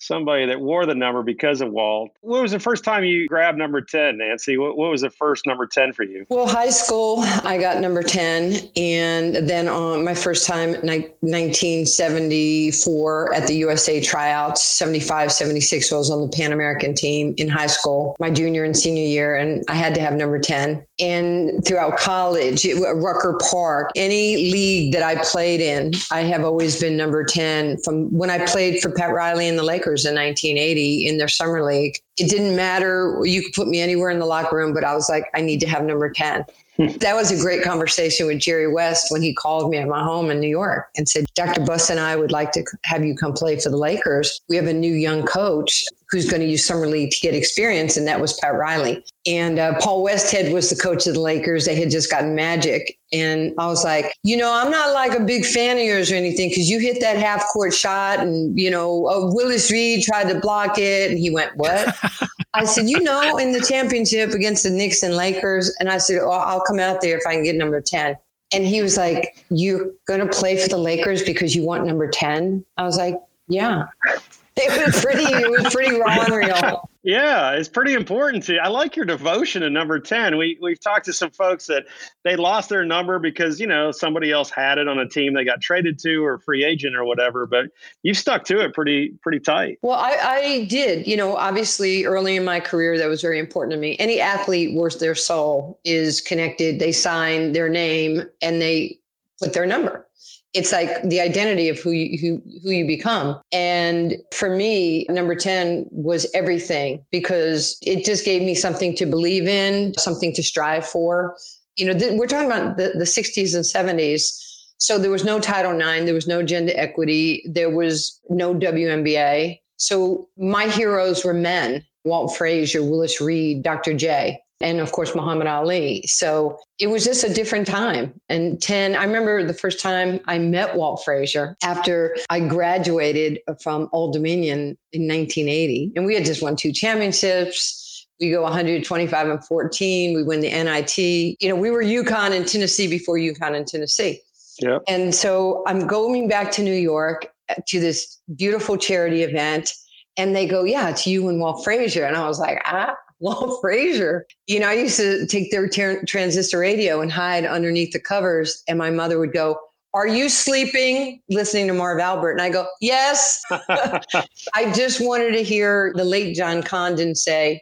somebody 0.05 0.45
that 0.45 0.61
wore 0.61 0.85
the 0.85 0.95
number 0.95 1.23
because 1.23 1.61
of 1.61 1.71
Walt. 1.71 2.11
What 2.21 2.41
was 2.41 2.51
the 2.51 2.59
first 2.59 2.83
time 2.83 3.03
you 3.03 3.27
grabbed 3.27 3.57
number 3.57 3.81
10, 3.81 4.17
Nancy? 4.17 4.57
What, 4.57 4.77
what 4.77 4.91
was 4.91 5.01
the 5.01 5.09
first 5.09 5.45
number 5.45 5.65
10 5.65 5.93
for 5.93 6.03
you? 6.03 6.25
Well, 6.29 6.47
high 6.47 6.69
school, 6.69 7.21
I 7.43 7.57
got 7.57 7.81
number 7.81 8.03
10. 8.03 8.69
And 8.75 9.35
then 9.49 9.67
on 9.67 10.05
my 10.05 10.13
first 10.13 10.45
time, 10.47 10.73
1974 10.73 13.33
at 13.33 13.47
the 13.47 13.55
USA 13.55 13.99
tryouts, 14.01 14.61
75, 14.61 15.31
76, 15.31 15.91
I 15.91 15.95
was 15.95 16.11
on 16.11 16.21
the 16.21 16.29
Pan 16.29 16.51
American 16.51 16.93
team 16.93 17.33
in 17.37 17.49
high 17.49 17.65
school, 17.67 18.15
my 18.19 18.29
junior 18.29 18.63
and 18.63 18.77
senior 18.77 19.05
year. 19.05 19.35
And 19.35 19.63
I 19.67 19.73
had 19.75 19.95
to 19.95 20.01
have 20.01 20.13
number 20.13 20.37
10. 20.39 20.85
And 20.97 21.65
throughout 21.65 21.97
college, 21.97 22.65
Rucker 22.65 23.37
Park, 23.51 23.91
any 23.97 24.49
league 24.51 24.93
that 24.93 25.03
I 25.03 25.21
played 25.23 25.59
in, 25.59 25.91
I 26.09 26.21
have 26.21 26.45
always 26.45 26.79
been 26.79 26.95
number 26.95 27.25
10 27.25 27.79
from 27.79 28.05
when 28.15 28.29
I 28.29 28.45
played 28.45 28.81
for 28.81 28.91
Pat 28.91 29.13
Riley 29.13 29.49
and 29.49 29.57
the 29.57 29.63
Lakers 29.63 30.05
in 30.05 30.15
1980 30.15 31.07
in 31.07 31.17
their 31.17 31.27
summer 31.27 31.63
league. 31.63 31.97
It 32.17 32.29
didn't 32.29 32.55
matter. 32.55 33.19
You 33.23 33.43
could 33.43 33.53
put 33.53 33.67
me 33.67 33.81
anywhere 33.81 34.09
in 34.09 34.19
the 34.19 34.25
locker 34.25 34.55
room, 34.55 34.73
but 34.73 34.85
I 34.85 34.95
was 34.95 35.09
like, 35.09 35.25
I 35.35 35.41
need 35.41 35.59
to 35.61 35.67
have 35.67 35.83
number 35.83 36.09
10. 36.09 36.45
That 36.77 37.15
was 37.15 37.31
a 37.31 37.41
great 37.41 37.63
conversation 37.63 38.27
with 38.27 38.39
Jerry 38.39 38.71
West 38.71 39.11
when 39.11 39.21
he 39.21 39.33
called 39.33 39.69
me 39.69 39.77
at 39.77 39.87
my 39.87 40.03
home 40.03 40.29
in 40.29 40.39
New 40.39 40.49
York 40.49 40.89
and 40.97 41.07
said, 41.07 41.25
Dr. 41.33 41.61
Buss 41.61 41.89
and 41.89 41.99
I 41.99 42.15
would 42.15 42.31
like 42.31 42.51
to 42.53 42.65
have 42.83 43.05
you 43.05 43.15
come 43.15 43.33
play 43.33 43.57
for 43.59 43.69
the 43.69 43.77
Lakers. 43.77 44.41
We 44.49 44.55
have 44.57 44.67
a 44.67 44.73
new 44.73 44.93
young 44.93 45.23
coach 45.23 45.85
who's 46.09 46.29
going 46.29 46.41
to 46.41 46.47
use 46.47 46.65
summer 46.65 46.87
league 46.87 47.11
to 47.11 47.19
get 47.19 47.33
experience, 47.33 47.97
and 47.97 48.07
that 48.07 48.19
was 48.19 48.33
Pat 48.39 48.55
Riley. 48.55 49.03
And 49.25 49.57
uh, 49.57 49.79
Paul 49.79 50.05
Westhead 50.05 50.53
was 50.53 50.69
the 50.69 50.75
coach 50.75 51.07
of 51.07 51.13
the 51.13 51.19
Lakers. 51.21 51.65
They 51.65 51.75
had 51.75 51.89
just 51.89 52.11
gotten 52.11 52.35
Magic, 52.35 52.97
and 53.11 53.53
I 53.57 53.67
was 53.67 53.83
like, 53.83 54.13
you 54.23 54.37
know, 54.37 54.53
I'm 54.53 54.69
not 54.69 54.93
like 54.93 55.17
a 55.17 55.23
big 55.23 55.45
fan 55.45 55.77
of 55.77 55.83
yours 55.83 56.11
or 56.11 56.15
anything 56.15 56.49
because 56.49 56.69
you 56.69 56.79
hit 56.79 56.99
that 57.01 57.17
half 57.17 57.43
court 57.53 57.73
shot, 57.73 58.19
and 58.19 58.57
you 58.59 58.69
know, 58.69 59.07
uh, 59.07 59.33
Willis 59.33 59.71
Reed 59.71 60.03
tried 60.03 60.29
to 60.29 60.39
block 60.39 60.77
it, 60.77 61.09
and 61.09 61.19
he 61.19 61.29
went, 61.29 61.55
what? 61.55 61.95
I 62.55 62.65
said, 62.65 62.89
you 62.89 62.99
know, 63.01 63.37
in 63.37 63.51
the 63.51 63.61
championship 63.61 64.31
against 64.31 64.63
the 64.63 64.69
Knicks 64.69 65.03
and 65.03 65.15
Lakers, 65.15 65.75
and 65.79 65.89
I 65.89 65.97
said, 65.97 66.19
oh, 66.21 66.31
I'll 66.31 66.63
come 66.63 66.79
out 66.79 67.01
there 67.01 67.17
if 67.17 67.27
I 67.27 67.33
can 67.33 67.43
get 67.43 67.55
number 67.55 67.81
ten. 67.81 68.17
And 68.53 68.65
he 68.65 68.81
was 68.81 68.97
like, 68.97 69.43
You're 69.49 69.91
going 70.05 70.19
to 70.19 70.27
play 70.27 70.57
for 70.57 70.69
the 70.69 70.77
Lakers 70.77 71.23
because 71.23 71.55
you 71.55 71.63
want 71.63 71.85
number 71.85 72.09
10? 72.09 72.63
I 72.77 72.83
was 72.83 72.97
like, 72.97 73.19
Yeah. 73.47 73.85
It 74.57 74.85
was 74.85 75.03
pretty, 75.03 75.23
it 75.23 75.51
was 75.51 75.73
pretty 75.73 75.99
raw 75.99 76.21
and 76.21 76.33
real. 76.33 76.89
Yeah, 77.05 77.51
it's 77.51 77.69
pretty 77.69 77.93
important 77.93 78.45
to. 78.45 78.57
I 78.57 78.67
like 78.69 78.95
your 78.95 79.05
devotion 79.05 79.61
to 79.61 79.69
number 79.69 79.99
ten. 79.99 80.39
We 80.39 80.57
we've 80.59 80.79
talked 80.79 81.05
to 81.05 81.13
some 81.13 81.29
folks 81.29 81.67
that 81.67 81.85
they 82.23 82.35
lost 82.35 82.69
their 82.69 82.83
number 82.83 83.19
because 83.19 83.59
you 83.59 83.67
know 83.67 83.91
somebody 83.91 84.31
else 84.31 84.49
had 84.49 84.79
it 84.79 84.87
on 84.87 84.97
a 84.97 85.07
team 85.07 85.35
they 85.35 85.45
got 85.45 85.61
traded 85.61 85.99
to 85.99 86.25
or 86.25 86.39
free 86.39 86.65
agent 86.65 86.95
or 86.95 87.05
whatever. 87.05 87.45
But 87.45 87.67
you've 88.01 88.17
stuck 88.17 88.43
to 88.45 88.59
it 88.59 88.73
pretty 88.73 89.13
pretty 89.21 89.39
tight. 89.39 89.77
Well, 89.83 89.99
I, 89.99 90.17
I 90.19 90.65
did. 90.65 91.05
You 91.05 91.15
know, 91.15 91.37
obviously 91.37 92.05
early 92.05 92.35
in 92.35 92.43
my 92.43 92.59
career 92.59 92.97
that 92.97 93.07
was 93.07 93.21
very 93.21 93.37
important 93.37 93.73
to 93.73 93.79
me. 93.79 93.95
Any 93.99 94.19
athlete 94.19 94.75
worth 94.75 94.99
their 94.99 95.13
soul 95.13 95.79
is 95.83 96.21
connected. 96.21 96.79
They 96.79 96.91
sign 96.91 97.51
their 97.51 97.69
name 97.69 98.23
and 98.41 98.59
they 98.59 98.97
put 99.39 99.53
their 99.53 99.67
number 99.67 100.07
it's 100.55 100.71
like 100.71 101.03
the 101.03 101.19
identity 101.19 101.67
of 101.69 101.77
who 101.79 101.91
you 101.91 102.17
who, 102.17 102.41
who 102.63 102.71
you 102.71 102.87
become. 102.87 103.39
And 103.51 104.15
for 104.33 104.55
me 104.55 105.05
number 105.09 105.35
10 105.35 105.87
was 105.91 106.25
everything 106.33 107.05
because 107.11 107.77
it 107.81 108.05
just 108.05 108.25
gave 108.25 108.41
me 108.41 108.55
something 108.55 108.95
to 108.95 109.05
believe 109.05 109.47
in 109.47 109.93
something 109.95 110.33
to 110.33 110.41
strive 110.41 110.87
for. 110.87 111.35
You 111.75 111.87
know 111.87 111.99
th- 111.99 112.17
we're 112.17 112.27
talking 112.27 112.49
about 112.49 112.77
the, 112.77 112.93
the 112.95 113.03
60s 113.03 113.53
and 113.53 113.65
70s 113.65 114.31
so 114.77 114.97
there 114.97 115.11
was 115.11 115.23
no 115.23 115.39
title 115.39 115.79
ix 115.79 116.05
there 116.05 116.13
was 116.13 116.27
no 116.27 116.41
gender 116.41 116.73
equity 116.75 117.43
there 117.45 117.69
was 117.69 118.19
no 118.29 118.53
WNBA 118.53 119.59
so 119.77 120.29
my 120.37 120.67
heroes 120.67 121.25
were 121.25 121.33
men 121.33 121.83
walt 122.05 122.35
frazier 122.35 122.83
willis 122.83 123.19
reed 123.19 123.63
dr 123.63 123.93
j 123.95 124.39
and 124.61 124.79
of 124.79 124.91
course 124.91 125.15
Muhammad 125.15 125.47
Ali. 125.47 126.03
So 126.07 126.57
it 126.79 126.87
was 126.87 127.03
just 127.03 127.23
a 127.23 127.33
different 127.33 127.67
time. 127.67 128.19
And 128.29 128.61
10, 128.61 128.95
I 128.95 129.03
remember 129.03 129.43
the 129.43 129.53
first 129.53 129.79
time 129.79 130.19
I 130.25 130.39
met 130.39 130.75
Walt 130.75 131.03
Frazier 131.03 131.57
after 131.63 132.15
I 132.29 132.39
graduated 132.39 133.39
from 133.61 133.89
Old 133.91 134.13
Dominion 134.13 134.77
in 134.91 135.07
1980. 135.07 135.93
And 135.95 136.05
we 136.05 136.15
had 136.15 136.25
just 136.25 136.41
won 136.41 136.55
two 136.55 136.71
championships. 136.71 138.07
We 138.19 138.31
go 138.31 138.43
125 138.43 139.29
and 139.29 139.45
14. 139.45 140.15
We 140.15 140.23
win 140.23 140.39
the 140.39 140.49
NIT. 140.49 140.97
You 140.97 141.49
know, 141.49 141.55
we 141.55 141.69
were 141.69 141.83
UConn 141.83 142.31
and 142.31 142.47
Tennessee 142.47 142.87
before 142.87 143.17
UConn 143.17 143.55
and 143.55 143.67
Tennessee. 143.67 144.21
Yep. 144.59 144.83
And 144.87 145.13
so 145.13 145.63
I'm 145.67 145.85
going 145.85 146.29
back 146.29 146.51
to 146.51 146.63
New 146.63 146.73
York 146.73 147.27
to 147.67 147.79
this 147.79 148.19
beautiful 148.35 148.77
charity 148.77 149.23
event. 149.23 149.73
And 150.17 150.33
they 150.33 150.47
go, 150.47 150.63
Yeah, 150.63 150.89
it's 150.89 151.05
you 151.05 151.27
and 151.27 151.41
Walt 151.41 151.65
Frazier. 151.65 152.05
And 152.05 152.15
I 152.15 152.25
was 152.25 152.39
like, 152.39 152.61
Ah, 152.65 152.95
Walt 153.19 153.59
Frazier. 153.61 154.25
You 154.47 154.59
know, 154.59 154.69
I 154.69 154.73
used 154.73 154.97
to 154.97 155.25
take 155.27 155.51
their 155.51 155.67
ter- 155.67 156.03
transistor 156.03 156.59
radio 156.59 157.01
and 157.01 157.11
hide 157.11 157.45
underneath 157.45 157.91
the 157.91 157.99
covers, 157.99 158.63
and 158.67 158.77
my 158.77 158.91
mother 158.91 159.19
would 159.19 159.33
go, 159.33 159.57
Are 159.93 160.07
you 160.07 160.29
sleeping? 160.29 161.21
Listening 161.29 161.67
to 161.67 161.73
Marv 161.73 161.99
Albert. 161.99 162.31
And 162.33 162.41
I 162.41 162.49
go, 162.49 162.67
Yes. 162.81 163.41
I 163.51 164.71
just 164.73 164.99
wanted 165.05 165.31
to 165.33 165.43
hear 165.43 165.93
the 165.95 166.05
late 166.05 166.35
John 166.35 166.63
Condon 166.63 167.15
say, 167.15 167.61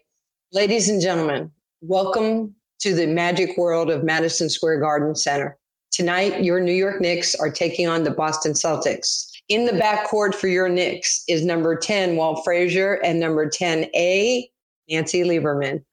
Ladies 0.52 0.90
and 0.90 1.02
gentlemen, 1.02 1.52
welcome 1.82 2.56
to 2.80 2.94
the 2.94 3.08
magic 3.08 3.58
world 3.58 3.90
of 3.90 4.04
Madison 4.04 4.50
Square 4.50 4.82
Garden 4.82 5.16
Center. 5.16 5.58
Tonight, 5.92 6.44
your 6.44 6.60
New 6.60 6.74
York 6.74 7.00
Knicks 7.02 7.36
are 7.36 7.52
taking 7.52 7.88
on 7.88 8.04
the 8.04 8.12
Boston 8.12 8.54
Celtics. 8.54 9.30
In 9.48 9.66
the 9.66 9.74
backcourt 9.74 10.34
for 10.34 10.48
your 10.48 10.68
Knicks 10.68 11.24
is 11.28 11.46
number 11.46 11.76
10, 11.76 12.16
Walt 12.16 12.44
Frazier, 12.44 12.96
and 13.04 13.20
number 13.20 13.48
10A, 13.48 14.50
Nancy 14.90 15.24
Lieberman. 15.24 15.84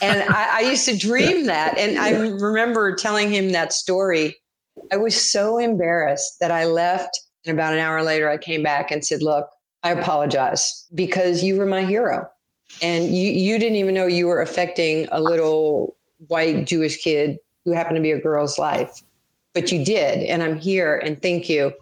and 0.00 0.22
I, 0.30 0.58
I, 0.58 0.60
used 0.60 0.86
to 0.86 0.96
dream 0.96 1.46
that. 1.46 1.76
And 1.78 1.98
I 1.98 2.10
remember 2.18 2.94
telling 2.94 3.30
him 3.30 3.52
that 3.52 3.72
story. 3.72 4.36
I 4.92 4.96
was 4.96 5.20
so 5.20 5.58
embarrassed 5.58 6.40
that 6.40 6.50
I 6.50 6.64
left. 6.64 7.20
And 7.46 7.56
about 7.56 7.72
an 7.72 7.78
hour 7.78 8.02
later, 8.02 8.28
I 8.28 8.38
came 8.38 8.62
back 8.62 8.90
and 8.90 9.04
said, 9.04 9.22
Look, 9.22 9.48
I 9.82 9.90
apologize 9.90 10.86
because 10.94 11.42
you 11.42 11.56
were 11.56 11.66
my 11.66 11.84
hero. 11.84 12.28
And 12.82 13.06
you, 13.06 13.30
you 13.30 13.58
didn't 13.58 13.76
even 13.76 13.94
know 13.94 14.06
you 14.06 14.26
were 14.26 14.40
affecting 14.40 15.08
a 15.10 15.20
little 15.20 15.96
white 16.28 16.66
Jewish 16.66 17.02
kid 17.02 17.38
who 17.64 17.72
happened 17.72 17.96
to 17.96 18.02
be 18.02 18.12
a 18.12 18.20
girl's 18.20 18.58
life. 18.58 19.02
But 19.54 19.72
you 19.72 19.84
did. 19.84 20.22
And 20.24 20.42
I'm 20.42 20.56
here 20.56 20.96
and 20.96 21.20
thank 21.20 21.48
you. 21.48 21.72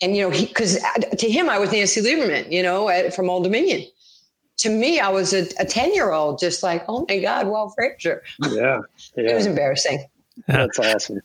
And, 0.00 0.16
you 0.16 0.22
know, 0.22 0.30
because 0.30 0.82
uh, 0.82 1.16
to 1.16 1.30
him, 1.30 1.48
I 1.48 1.58
was 1.58 1.72
Nancy 1.72 2.00
Lieberman, 2.00 2.50
you 2.50 2.62
know, 2.62 2.88
at, 2.88 3.14
from 3.14 3.30
Old 3.30 3.44
Dominion 3.44 3.84
to 4.62 4.70
me, 4.70 5.00
I 5.00 5.08
was 5.08 5.32
a 5.32 5.44
10 5.64 5.92
year 5.92 6.12
old, 6.12 6.38
just 6.38 6.62
like, 6.62 6.84
oh 6.88 7.04
my 7.08 7.18
God, 7.18 7.48
Walt 7.48 7.74
Frazier. 7.74 8.22
Yeah, 8.40 8.80
yeah. 9.16 9.22
It 9.30 9.34
was 9.34 9.46
embarrassing. 9.46 10.06
That's 10.46 10.78
awesome. 10.78 11.20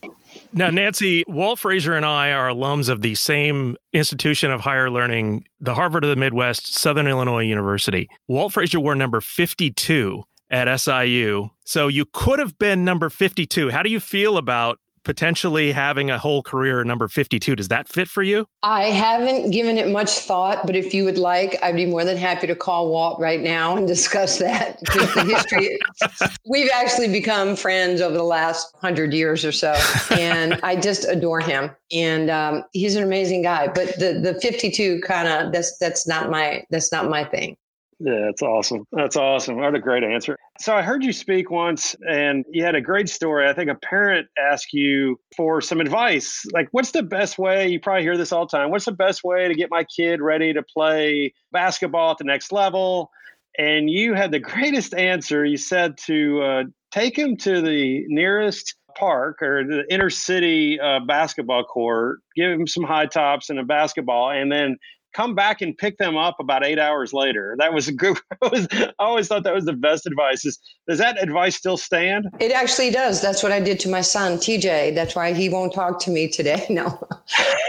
Now, 0.54 0.70
Nancy, 0.70 1.24
Walt 1.28 1.60
Frazier 1.60 1.94
and 1.94 2.06
I 2.06 2.32
are 2.32 2.50
alums 2.50 2.90
of 2.90 3.02
the 3.02 3.16
same 3.16 3.78
institution 3.94 4.52
of 4.52 4.62
higher 4.62 4.90
learning, 4.90 5.46
the 5.62 5.76
Harvard 5.76 6.04
of 6.04 6.10
the 6.10 6.16
Midwest, 6.16 6.76
Southern 6.76 7.08
Illinois 7.08 7.44
University. 7.44 8.10
Walt 8.28 8.54
Frazier 8.54 8.80
wore 8.80 8.96
number 8.96 9.22
52 9.22 10.24
at 10.50 10.76
SIU. 10.80 11.50
So 11.64 11.88
you 11.88 12.06
could 12.12 12.40
have 12.40 12.58
been 12.58 12.84
number 12.84 13.10
52. 13.10 13.70
How 13.70 13.84
do 13.84 13.90
you 13.90 14.00
feel 14.00 14.38
about 14.38 14.80
potentially 15.08 15.72
having 15.72 16.12
a 16.12 16.20
whole 16.20 16.44
career 16.44 16.84
number 16.84 17.08
52. 17.08 17.56
Does 17.56 17.70
that 17.70 17.88
fit 17.88 18.10
for 18.10 18.24
you? 18.24 18.46
I 18.62 18.88
haven't 18.90 19.52
given 19.52 19.78
it 19.78 19.88
much 19.88 20.10
thought, 20.10 20.68
but 20.68 20.76
if 20.76 20.94
you 20.94 21.06
would 21.06 21.18
like, 21.18 21.58
I'd 21.64 21.78
be 21.78 21.86
more 21.86 22.04
than 22.04 22.18
happy 22.18 22.46
to 22.46 22.56
call 22.56 22.90
Walt 22.92 23.18
right 23.18 23.40
now 23.40 23.78
and 23.78 23.88
discuss 23.96 24.38
that. 24.40 24.82
the 24.82 25.24
history, 25.34 25.80
we've 26.46 26.70
actually 26.74 27.08
become 27.08 27.56
friends 27.56 28.02
over 28.02 28.18
the 28.18 28.24
last 28.24 28.76
hundred 28.82 29.14
years 29.14 29.46
or 29.46 29.54
so, 29.54 29.80
and 30.12 30.60
I 30.62 30.76
just 30.76 31.06
adore 31.06 31.40
him. 31.40 31.72
And 31.94 32.30
um, 32.30 32.66
he's 32.74 32.98
an 32.98 33.04
amazing 33.04 33.44
guy. 33.44 33.68
But 33.68 33.98
the 33.98 34.20
the 34.22 34.38
52 34.42 35.00
kind 35.08 35.30
of 35.30 35.54
that's 35.54 35.78
that's 35.78 36.06
not 36.06 36.30
my 36.30 36.66
that's 36.70 36.92
not 36.92 37.10
my 37.10 37.24
thing. 37.24 37.56
Yeah, 38.00 38.26
that's 38.26 38.42
awesome. 38.42 38.86
That's 38.92 39.16
awesome. 39.16 39.56
What 39.56 39.74
a 39.74 39.80
great 39.80 40.04
answer. 40.04 40.38
So 40.60 40.76
I 40.76 40.82
heard 40.82 41.04
you 41.04 41.14
speak 41.14 41.52
once 41.52 41.96
and 42.10 42.44
you 42.52 42.64
had 42.64 42.76
a 42.76 42.82
great 42.82 43.10
story. 43.10 43.48
I 43.48 43.54
think 43.54 43.70
a 43.70 43.76
parent 43.76 44.28
asked 44.40 44.74
you 44.74 45.20
for 45.36 45.62
some 45.62 45.80
advice. 45.80 46.46
Like, 46.52 46.68
what's 46.72 46.92
the 46.92 47.04
best 47.04 47.38
way? 47.38 47.68
You 47.68 47.80
probably 47.80 48.04
hear 48.04 48.18
this 48.18 48.32
all 48.32 48.48
the 48.48 48.58
time. 48.58 48.72
What's 48.72 48.86
the 48.86 48.92
best 48.92 49.24
way 49.24 49.48
to 49.48 49.54
get 49.54 49.70
my 49.70 49.84
kid 49.84 50.20
ready 50.20 50.54
to 50.54 50.64
play 50.64 51.34
basketball 51.52 52.12
at 52.12 52.18
the 52.18 52.24
next 52.24 52.52
level? 52.52 53.12
And 53.58 53.90
you 53.90 54.14
had 54.16 54.32
the 54.32 54.40
greatest 54.54 54.94
answer. 54.96 55.46
You 55.46 55.58
said 55.58 55.98
to 56.06 56.42
uh, 56.42 56.64
take 56.92 57.18
him 57.18 57.38
to 57.38 57.62
the 57.62 58.06
nearest 58.08 58.76
park 58.98 59.42
or 59.44 59.64
the 59.64 59.84
inner 59.92 60.10
city 60.10 60.80
uh, 60.80 61.00
basketball 61.02 61.64
court, 61.64 62.20
give 62.36 62.52
him 62.52 62.66
some 62.66 62.84
high 62.84 63.06
tops 63.06 63.52
and 63.52 63.60
a 63.60 63.64
basketball, 63.64 64.32
and 64.32 64.52
then 64.52 64.78
come 65.14 65.36
back 65.36 65.62
and 65.62 65.78
pick 65.78 65.98
them 65.98 66.16
up 66.16 66.40
about 66.40 66.66
eight 66.66 66.80
hours 66.80 67.14
later. 67.14 67.56
That 67.60 67.74
was 67.74 67.88
a 67.88 67.92
good. 67.92 68.18
I 68.42 68.92
always 69.00 69.28
thought 69.28 69.44
that 69.44 69.54
was 69.54 69.66
the 69.66 69.74
best 69.74 70.06
advice. 70.06 70.46
Is, 70.46 70.60
does 70.88 71.00
that 71.00 71.22
advice 71.22 71.56
still 71.56 71.78
stand? 71.78 72.28
It 72.40 72.52
actually 72.52 72.92
does. 72.92 73.22
That's 73.22 73.44
what 73.44 73.52
I 73.52 73.60
did 73.60 73.80
to 73.82 73.90
my 73.90 74.02
son, 74.02 74.38
TJ. 74.38 74.96
That's 74.96 75.16
why 75.16 75.34
he 75.34 75.50
won't 75.50 75.74
talk 75.74 76.00
to 76.02 76.12
me 76.12 76.28
today. 76.28 76.66
No. 76.78 76.86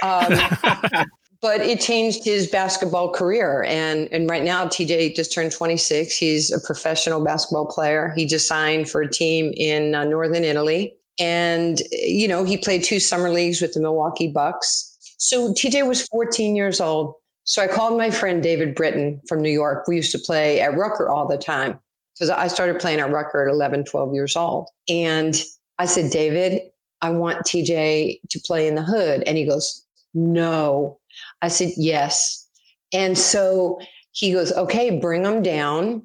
Um, 0.03 0.35
but 1.41 1.61
it 1.61 1.81
changed 1.81 2.25
his 2.25 2.47
basketball 2.49 3.11
career. 3.11 3.65
And, 3.67 4.09
and 4.13 4.29
right 4.29 4.43
now, 4.43 4.67
TJ 4.67 5.15
just 5.15 5.33
turned 5.33 5.53
26. 5.53 6.15
He's 6.17 6.51
a 6.51 6.61
professional 6.61 7.25
basketball 7.25 7.67
player. 7.67 8.13
He 8.15 8.27
just 8.27 8.47
signed 8.47 8.91
for 8.91 9.01
a 9.01 9.11
team 9.11 9.53
in 9.57 9.95
uh, 9.95 10.05
Northern 10.05 10.45
Italy. 10.45 10.95
And, 11.19 11.81
you 11.93 12.29
know, 12.29 12.45
he 12.45 12.59
played 12.59 12.85
two 12.85 13.01
summer 13.01 13.31
leagues 13.31 13.63
with 13.63 13.73
the 13.73 13.81
Milwaukee 13.81 14.29
Bucks. 14.29 14.97
So 15.19 15.53
TJ 15.53 15.87
was 15.87 16.07
14 16.07 16.55
years 16.55 16.81
old. 16.81 17.15
So 17.49 17.63
I 17.63 17.67
called 17.67 17.97
my 17.97 18.11
friend 18.11 18.43
David 18.43 18.75
Britton 18.75 19.23
from 19.27 19.41
New 19.41 19.51
York. 19.51 19.89
We 19.89 19.97
used 19.97 20.13
to 20.13 20.19
play 20.19 20.61
at 20.61 20.77
Rucker 20.77 21.09
all 21.09 21.27
the 21.27 21.39
time 21.39 21.79
because 22.15 22.29
I 22.29 22.47
started 22.47 22.79
playing 22.79 23.01
at 23.01 23.11
Rucker 23.11 23.49
at 23.49 23.51
11, 23.51 23.87
12 23.87 24.13
years 24.13 24.37
old. 24.37 24.69
And 24.87 25.35
I 25.79 25.87
said, 25.87 26.11
David, 26.11 26.61
I 27.01 27.09
want 27.09 27.47
TJ 27.47 28.21
to 28.29 28.41
play 28.41 28.69
in 28.69 28.75
the 28.75 28.83
hood. 28.83 29.23
And 29.23 29.39
he 29.39 29.47
goes, 29.47 29.83
No. 30.13 31.01
I 31.41 31.49
said, 31.49 31.71
Yes. 31.79 32.47
And 32.93 33.17
so 33.17 33.81
he 34.13 34.31
goes, 34.31 34.53
Okay, 34.53 34.99
bring 35.01 35.25
him 35.25 35.43
down 35.43 36.03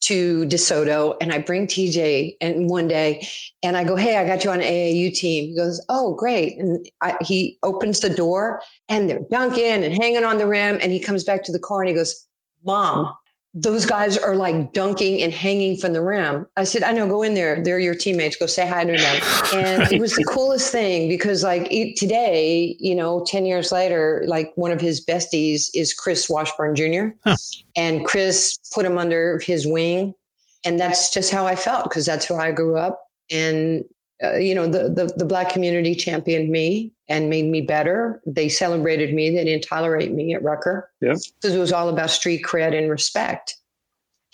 to 0.00 0.46
DeSoto 0.46 1.16
and 1.20 1.32
I 1.32 1.38
bring 1.38 1.66
TJ 1.66 2.36
and 2.40 2.70
one 2.70 2.88
day 2.88 3.26
and 3.62 3.76
I 3.76 3.84
go, 3.84 3.96
Hey, 3.96 4.16
I 4.16 4.26
got 4.26 4.44
you 4.44 4.50
on 4.50 4.60
AAU 4.60 5.14
team. 5.14 5.48
He 5.48 5.56
goes, 5.56 5.84
Oh, 5.88 6.14
great. 6.14 6.58
And 6.58 6.86
I, 7.00 7.16
he 7.20 7.58
opens 7.62 8.00
the 8.00 8.10
door 8.10 8.62
and 8.88 9.08
they're 9.08 9.24
dunking 9.30 9.84
and 9.84 9.94
hanging 9.94 10.24
on 10.24 10.38
the 10.38 10.46
rim. 10.46 10.78
And 10.80 10.92
he 10.92 11.00
comes 11.00 11.24
back 11.24 11.42
to 11.44 11.52
the 11.52 11.58
car 11.58 11.80
and 11.80 11.88
he 11.88 11.94
goes, 11.94 12.26
Mom, 12.64 13.12
those 13.62 13.86
guys 13.86 14.16
are 14.16 14.36
like 14.36 14.72
dunking 14.72 15.22
and 15.22 15.32
hanging 15.32 15.76
from 15.76 15.92
the 15.92 16.02
rim. 16.02 16.46
I 16.56 16.64
said, 16.64 16.82
I 16.82 16.92
know, 16.92 17.08
go 17.08 17.22
in 17.22 17.34
there. 17.34 17.62
They're 17.62 17.78
your 17.78 17.94
teammates. 17.94 18.36
Go 18.36 18.46
say 18.46 18.66
hi 18.66 18.84
to 18.84 18.96
them. 18.96 19.22
And 19.54 19.92
it 19.92 20.00
was 20.00 20.14
the 20.14 20.24
coolest 20.28 20.70
thing 20.70 21.08
because, 21.08 21.42
like, 21.42 21.66
it, 21.70 21.96
today, 21.96 22.76
you 22.78 22.94
know, 22.94 23.24
10 23.26 23.46
years 23.46 23.72
later, 23.72 24.22
like 24.26 24.52
one 24.54 24.70
of 24.70 24.80
his 24.80 25.04
besties 25.04 25.70
is 25.74 25.92
Chris 25.92 26.28
Washburn 26.28 26.76
Jr. 26.76 27.08
Huh. 27.24 27.36
And 27.76 28.04
Chris 28.04 28.56
put 28.72 28.86
him 28.86 28.98
under 28.98 29.40
his 29.40 29.66
wing. 29.66 30.14
And 30.64 30.78
that's 30.78 31.12
just 31.12 31.30
how 31.30 31.46
I 31.46 31.56
felt 31.56 31.84
because 31.84 32.06
that's 32.06 32.26
who 32.26 32.36
I 32.36 32.52
grew 32.52 32.76
up. 32.76 33.00
And 33.30 33.84
uh, 34.22 34.36
you 34.36 34.54
know, 34.54 34.66
the, 34.66 34.88
the, 34.88 35.12
the 35.16 35.24
black 35.24 35.50
community 35.50 35.94
championed 35.94 36.50
me 36.50 36.92
and 37.08 37.30
made 37.30 37.46
me 37.46 37.60
better. 37.60 38.20
They 38.26 38.48
celebrated 38.48 39.14
me. 39.14 39.30
They 39.30 39.44
didn't 39.44 39.64
tolerate 39.64 40.12
me 40.12 40.34
at 40.34 40.42
Rucker. 40.42 40.90
Yeah. 41.00 41.14
Because 41.40 41.54
it 41.54 41.58
was 41.58 41.72
all 41.72 41.88
about 41.88 42.10
street 42.10 42.44
cred 42.44 42.76
and 42.76 42.90
respect. 42.90 43.56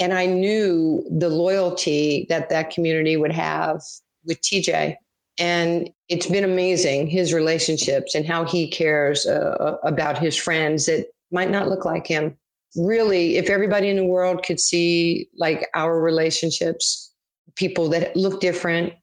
And 0.00 0.12
I 0.12 0.26
knew 0.26 1.06
the 1.10 1.28
loyalty 1.28 2.26
that 2.28 2.48
that 2.48 2.70
community 2.70 3.16
would 3.16 3.32
have 3.32 3.82
with 4.24 4.40
TJ. 4.40 4.96
And 5.38 5.90
it's 6.08 6.26
been 6.26 6.44
amazing 6.44 7.06
his 7.06 7.32
relationships 7.32 8.14
and 8.14 8.26
how 8.26 8.44
he 8.44 8.68
cares 8.68 9.26
uh, 9.26 9.76
about 9.82 10.18
his 10.18 10.36
friends 10.36 10.86
that 10.86 11.06
might 11.30 11.50
not 11.50 11.68
look 11.68 11.84
like 11.84 12.06
him. 12.06 12.36
Really, 12.76 13.36
if 13.36 13.50
everybody 13.50 13.88
in 13.88 13.96
the 13.96 14.04
world 14.04 14.44
could 14.44 14.58
see 14.58 15.28
like 15.36 15.68
our 15.74 16.00
relationships, 16.00 17.12
people 17.54 17.88
that 17.90 18.16
look 18.16 18.40
different, 18.40 18.94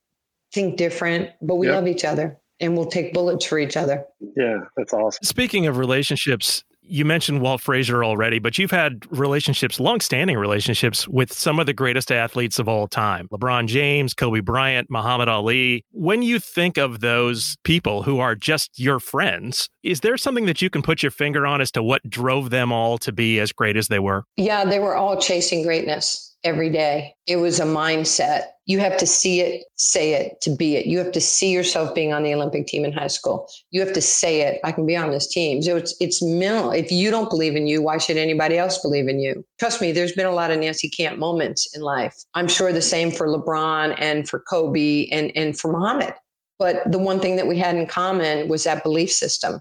think 0.53 0.77
different, 0.77 1.29
but 1.41 1.55
we 1.55 1.67
yep. 1.67 1.75
love 1.75 1.88
each 1.88 2.05
other 2.05 2.38
and 2.60 2.77
we'll 2.77 2.86
take 2.86 3.13
bullets 3.13 3.46
for 3.46 3.58
each 3.60 3.75
other. 3.75 4.05
Yeah, 4.36 4.60
that's 4.77 4.93
awesome. 4.93 5.24
Speaking 5.24 5.67
of 5.67 5.77
relationships, 5.77 6.63
you 6.84 7.05
mentioned 7.05 7.41
Walt 7.41 7.62
Frazier 7.62 8.03
already, 8.03 8.39
but 8.39 8.58
you've 8.58 8.72
had 8.72 9.05
relationships, 9.12 9.79
long-standing 9.79 10.38
relationships 10.38 11.08
with 11.08 11.31
some 11.31 11.58
of 11.58 11.65
the 11.65 11.74
greatest 11.74 12.12
athletes 12.12 12.60
of 12.60 12.67
all 12.67 12.86
time. 12.86 13.29
LeBron 13.31 13.67
James, 13.67 14.13
Kobe 14.13 14.41
Bryant, 14.41 14.89
Muhammad 14.89 15.29
Ali. 15.29 15.86
When 15.91 16.22
you 16.22 16.38
think 16.38 16.77
of 16.77 17.00
those 17.00 17.55
people 17.63 18.03
who 18.03 18.20
are 18.20 18.36
just 18.36 18.77
your 18.77 19.00
friends, 19.00 19.70
is 19.84 20.01
there 20.01 20.17
something 20.17 20.48
that 20.48 20.62
you 20.62 20.70
can 20.70 20.81
put 20.81 21.01
your 21.01 21.12
finger 21.12 21.48
on 21.48 21.62
as 21.62 21.72
to 21.72 21.84
what 21.84 22.08
drove 22.10 22.50
them 22.50 22.74
all 22.74 22.98
to 23.00 23.13
be 23.13 23.39
as 23.39 23.53
great 23.53 23.77
as 23.77 23.88
they 23.88 24.00
were? 24.00 24.25
Yeah, 24.36 24.65
they 24.65 24.79
were 24.79 24.96
all 24.96 25.20
chasing 25.20 25.63
greatness 25.63 26.36
every 26.43 26.72
day. 26.72 27.15
It 27.25 27.38
was 27.38 27.60
a 27.60 27.65
mindset. 27.65 28.48
You 28.72 28.80
have 28.80 28.96
to 29.00 29.06
see 29.06 29.42
it, 29.42 29.66
say 29.75 30.14
it, 30.14 30.40
to 30.40 30.55
be 30.55 30.77
it. 30.77 30.86
You 30.86 30.98
have 31.00 31.12
to 31.12 31.20
see 31.20 31.51
yourself 31.51 31.94
being 31.94 32.14
on 32.14 32.24
the 32.24 32.34
Olympic 32.34 32.68
team 32.68 32.86
in 32.86 32.94
high 32.94 33.07
school. 33.07 33.50
You 33.72 33.81
have 33.81 33.92
to 33.92 34.01
say 34.01 34.44
it. 34.44 34.62
I 34.64 34.72
can 34.72 34.86
be 34.86 34.96
on 34.96 35.12
this 35.12 35.27
team. 35.27 35.62
So 35.62 35.75
it's 35.75 35.94
it's 36.00 36.24
mental. 36.24 36.72
If 36.72 36.90
you 36.90 37.12
don't 37.12 37.29
believe 37.29 37.57
in 37.57 37.68
you, 37.68 37.81
why 37.81 37.98
should 37.98 38.16
anybody 38.16 38.57
else 38.57 38.77
believe 38.77 39.10
in 39.10 39.20
you? 39.20 39.44
Trust 39.60 39.81
me, 39.81 39.92
there's 39.92 40.14
been 40.14 40.25
a 40.25 40.31
lot 40.31 40.51
of 40.51 40.60
Nancy 40.60 40.88
Camp 40.88 41.20
moments 41.20 41.68
in 41.75 41.81
life. 41.81 42.16
I'm 42.34 42.48
sure 42.48 42.72
the 42.72 42.81
same 42.81 43.12
for 43.12 43.27
LeBron 43.27 43.94
and 44.00 44.29
for 44.29 44.40
Kobe 44.40 45.10
and 45.12 45.34
and 45.36 45.60
for 45.60 45.70
Muhammad. 45.74 46.14
But 46.57 46.90
the 46.90 47.00
one 47.00 47.20
thing 47.20 47.36
that 47.36 47.48
we 47.48 47.57
had 47.57 47.75
in 47.75 47.88
common 47.88 48.48
was 48.48 48.64
that 48.64 48.84
belief 48.84 49.12
system 49.12 49.60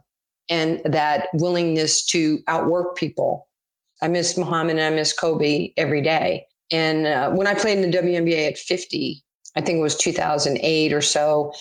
and 0.48 0.80
that 0.84 1.30
willingness 1.32 2.06
to 2.06 2.38
outwork 2.46 2.96
people. 2.96 3.48
I 4.02 4.06
miss 4.06 4.38
Muhammad 4.38 4.76
and 4.76 4.94
I 4.94 4.96
miss 4.96 5.12
Kobe 5.12 5.72
every 5.76 6.00
day 6.00 6.46
and 6.70 7.06
uh, 7.06 7.30
when 7.30 7.46
I 7.46 7.54
played 7.54 7.78
in 7.78 7.90
the 7.90 7.98
WNBA 7.98 8.48
at 8.48 8.58
50, 8.58 9.22
I 9.56 9.60
think 9.60 9.78
it 9.78 9.82
was 9.82 9.96
2008 9.96 10.92
or 10.92 11.00
so, 11.00 11.52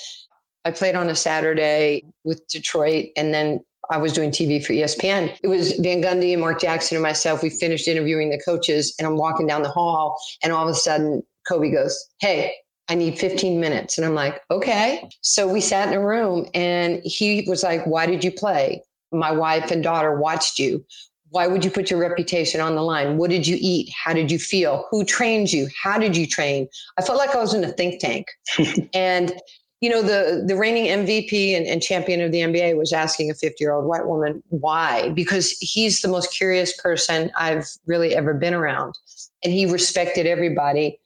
I 0.65 0.71
played 0.71 0.95
on 0.95 1.09
a 1.09 1.15
Saturday 1.15 2.03
with 2.23 2.45
Detroit 2.47 3.07
and 3.15 3.33
then 3.33 3.61
I 3.89 3.97
was 3.97 4.13
doing 4.13 4.29
TV 4.29 4.63
for 4.63 4.73
ESPN. 4.73 5.35
It 5.41 5.47
was 5.47 5.73
Van 5.73 6.01
Gundy 6.01 6.31
and 6.33 6.41
Mark 6.41 6.61
Jackson 6.61 6.95
and 6.95 7.03
myself. 7.03 7.41
We 7.41 7.49
finished 7.49 7.87
interviewing 7.87 8.29
the 8.29 8.39
coaches 8.39 8.93
and 8.99 9.07
I'm 9.07 9.17
walking 9.17 9.47
down 9.47 9.63
the 9.63 9.69
hall 9.69 10.19
and 10.43 10.53
all 10.53 10.67
of 10.67 10.69
a 10.69 10.75
sudden 10.77 11.23
Kobe 11.47 11.71
goes, 11.71 12.05
Hey, 12.19 12.53
I 12.89 12.95
need 12.95 13.19
15 13.19 13.59
minutes. 13.59 13.97
And 13.97 14.05
I'm 14.05 14.15
like, 14.15 14.41
okay. 14.49 15.07
So 15.21 15.47
we 15.47 15.61
sat 15.61 15.89
in 15.89 15.93
a 15.93 16.05
room 16.05 16.47
and 16.55 17.01
he 17.03 17.45
was 17.47 17.61
like, 17.61 17.85
why 17.85 18.07
did 18.07 18.23
you 18.23 18.31
play? 18.31 18.81
My 19.11 19.31
wife 19.31 19.69
and 19.69 19.83
daughter 19.83 20.19
watched 20.19 20.57
you 20.57 20.83
why 21.31 21.47
would 21.47 21.63
you 21.63 21.71
put 21.71 21.89
your 21.89 21.99
reputation 21.99 22.61
on 22.61 22.75
the 22.75 22.81
line? 22.81 23.17
What 23.17 23.29
did 23.29 23.45
you 23.45 23.57
eat? 23.59 23.91
How 24.03 24.13
did 24.13 24.31
you 24.31 24.39
feel? 24.39 24.87
Who 24.89 25.03
trained 25.03 25.53
you? 25.53 25.67
How 25.81 25.99
did 25.99 26.17
you 26.17 26.25
train? 26.25 26.67
I 26.97 27.01
felt 27.01 27.17
like 27.17 27.35
I 27.35 27.39
was 27.39 27.53
in 27.53 27.63
a 27.63 27.71
think 27.71 27.99
tank. 27.99 28.27
and, 28.93 29.33
you 29.81 29.89
know, 29.89 30.01
the, 30.01 30.43
the 30.45 30.55
reigning 30.55 30.85
MVP 30.85 31.55
and, 31.55 31.65
and 31.65 31.81
champion 31.81 32.21
of 32.21 32.31
the 32.31 32.39
NBA 32.39 32.77
was 32.77 32.91
asking 32.91 33.29
a 33.29 33.35
50 33.35 33.63
year 33.63 33.73
old 33.73 33.85
white 33.85 34.07
woman 34.07 34.41
why, 34.49 35.09
because 35.09 35.51
he's 35.59 36.01
the 36.01 36.07
most 36.07 36.33
curious 36.33 36.75
person 36.81 37.31
I've 37.37 37.67
really 37.85 38.15
ever 38.15 38.33
been 38.33 38.53
around. 38.53 38.95
And 39.43 39.53
he 39.53 39.65
respected 39.65 40.25
everybody. 40.25 40.99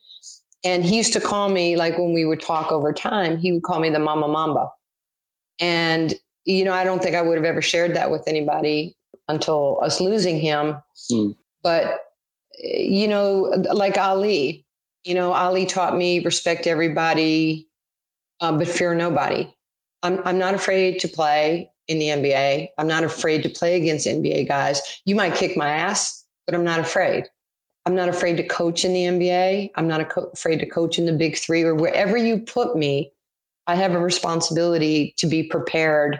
And 0.63 0.85
he 0.85 0.95
used 0.95 1.13
to 1.13 1.19
call 1.19 1.49
me, 1.49 1.75
like 1.75 1.97
when 1.97 2.13
we 2.13 2.25
would 2.25 2.39
talk 2.39 2.71
over 2.71 2.93
time, 2.93 3.37
he 3.37 3.51
would 3.51 3.63
call 3.63 3.81
me 3.81 3.89
the 3.89 3.99
Mama 3.99 4.29
Mamba. 4.29 4.69
And, 5.59 6.13
you 6.45 6.63
know, 6.63 6.73
I 6.73 6.85
don't 6.85 7.03
think 7.03 7.15
I 7.15 7.21
would 7.21 7.37
have 7.37 7.45
ever 7.45 7.61
shared 7.61 7.95
that 7.95 8.09
with 8.09 8.23
anybody 8.27 8.95
until 9.27 9.79
us 9.81 10.01
losing 10.01 10.39
him. 10.39 10.75
Mm. 11.11 11.35
But, 11.61 11.99
you 12.57 13.07
know, 13.07 13.53
like 13.73 13.97
Ali, 13.97 14.65
you 15.03 15.13
know, 15.13 15.33
Ali 15.33 15.65
taught 15.65 15.97
me 15.97 16.23
respect 16.23 16.67
everybody, 16.67 17.67
um, 18.41 18.57
but 18.57 18.67
fear 18.67 18.93
nobody. 18.93 19.53
I'm, 20.01 20.19
I'm 20.25 20.37
not 20.37 20.53
afraid 20.53 20.99
to 20.99 21.07
play 21.07 21.71
in 21.87 21.99
the 21.99 22.07
NBA. 22.07 22.69
I'm 22.77 22.87
not 22.87 23.03
afraid 23.03 23.43
to 23.43 23.49
play 23.49 23.75
against 23.75 24.07
NBA 24.07 24.47
guys. 24.47 24.81
You 25.05 25.15
might 25.15 25.35
kick 25.35 25.57
my 25.57 25.69
ass, 25.69 26.25
but 26.45 26.55
I'm 26.55 26.63
not 26.63 26.79
afraid. 26.79 27.25
I'm 27.85 27.95
not 27.95 28.09
afraid 28.09 28.37
to 28.37 28.47
coach 28.47 28.85
in 28.85 28.93
the 28.93 29.03
NBA. 29.03 29.71
I'm 29.75 29.87
not 29.87 30.09
co- 30.09 30.29
afraid 30.33 30.59
to 30.59 30.65
coach 30.65 30.97
in 30.97 31.05
the 31.05 31.13
big 31.13 31.37
three 31.37 31.63
or 31.63 31.75
wherever 31.75 32.15
you 32.15 32.39
put 32.39 32.77
me. 32.77 33.11
I 33.67 33.75
have 33.75 33.93
a 33.93 33.99
responsibility 33.99 35.13
to 35.17 35.27
be 35.27 35.43
prepared 35.43 36.19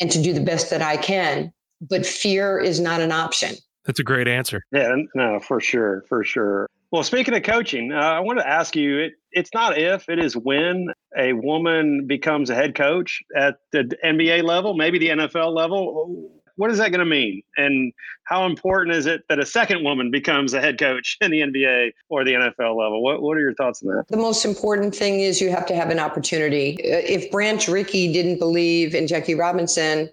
and 0.00 0.10
to 0.10 0.22
do 0.22 0.32
the 0.32 0.40
best 0.40 0.70
that 0.70 0.82
I 0.82 0.96
can 0.96 1.52
but 1.88 2.06
fear 2.06 2.58
is 2.58 2.80
not 2.80 3.00
an 3.00 3.12
option. 3.12 3.56
That's 3.84 3.98
a 3.98 4.04
great 4.04 4.28
answer. 4.28 4.64
Yeah, 4.72 4.94
no, 5.14 5.40
for 5.40 5.60
sure, 5.60 6.04
for 6.08 6.22
sure. 6.24 6.68
Well, 6.92 7.02
speaking 7.02 7.34
of 7.34 7.42
coaching, 7.42 7.90
uh, 7.92 7.96
I 7.96 8.20
want 8.20 8.38
to 8.38 8.46
ask 8.46 8.76
you 8.76 8.98
it, 8.98 9.14
it's 9.32 9.50
not 9.54 9.78
if, 9.78 10.08
it 10.08 10.18
is 10.18 10.36
when 10.36 10.88
a 11.18 11.32
woman 11.32 12.06
becomes 12.06 12.50
a 12.50 12.54
head 12.54 12.74
coach 12.74 13.20
at 13.34 13.56
the 13.72 13.90
NBA 14.04 14.44
level, 14.44 14.74
maybe 14.74 14.98
the 14.98 15.08
NFL 15.08 15.54
level. 15.54 16.30
What 16.56 16.70
is 16.70 16.76
that 16.78 16.90
going 16.90 17.00
to 17.00 17.06
mean? 17.06 17.42
And 17.56 17.94
how 18.24 18.44
important 18.44 18.94
is 18.94 19.06
it 19.06 19.22
that 19.30 19.38
a 19.38 19.46
second 19.46 19.82
woman 19.84 20.10
becomes 20.10 20.52
a 20.52 20.60
head 20.60 20.78
coach 20.78 21.16
in 21.22 21.30
the 21.30 21.40
NBA 21.40 21.92
or 22.10 22.24
the 22.24 22.34
NFL 22.34 22.76
level? 22.78 23.02
What, 23.02 23.22
what 23.22 23.38
are 23.38 23.40
your 23.40 23.54
thoughts 23.54 23.82
on 23.82 23.88
that? 23.88 24.04
The 24.08 24.18
most 24.18 24.44
important 24.44 24.94
thing 24.94 25.20
is 25.20 25.40
you 25.40 25.50
have 25.50 25.64
to 25.66 25.74
have 25.74 25.88
an 25.88 25.98
opportunity. 25.98 26.76
If 26.82 27.30
Branch 27.30 27.66
Rickey 27.68 28.12
didn't 28.12 28.38
believe 28.38 28.94
in 28.94 29.06
Jackie 29.06 29.34
Robinson, 29.34 30.10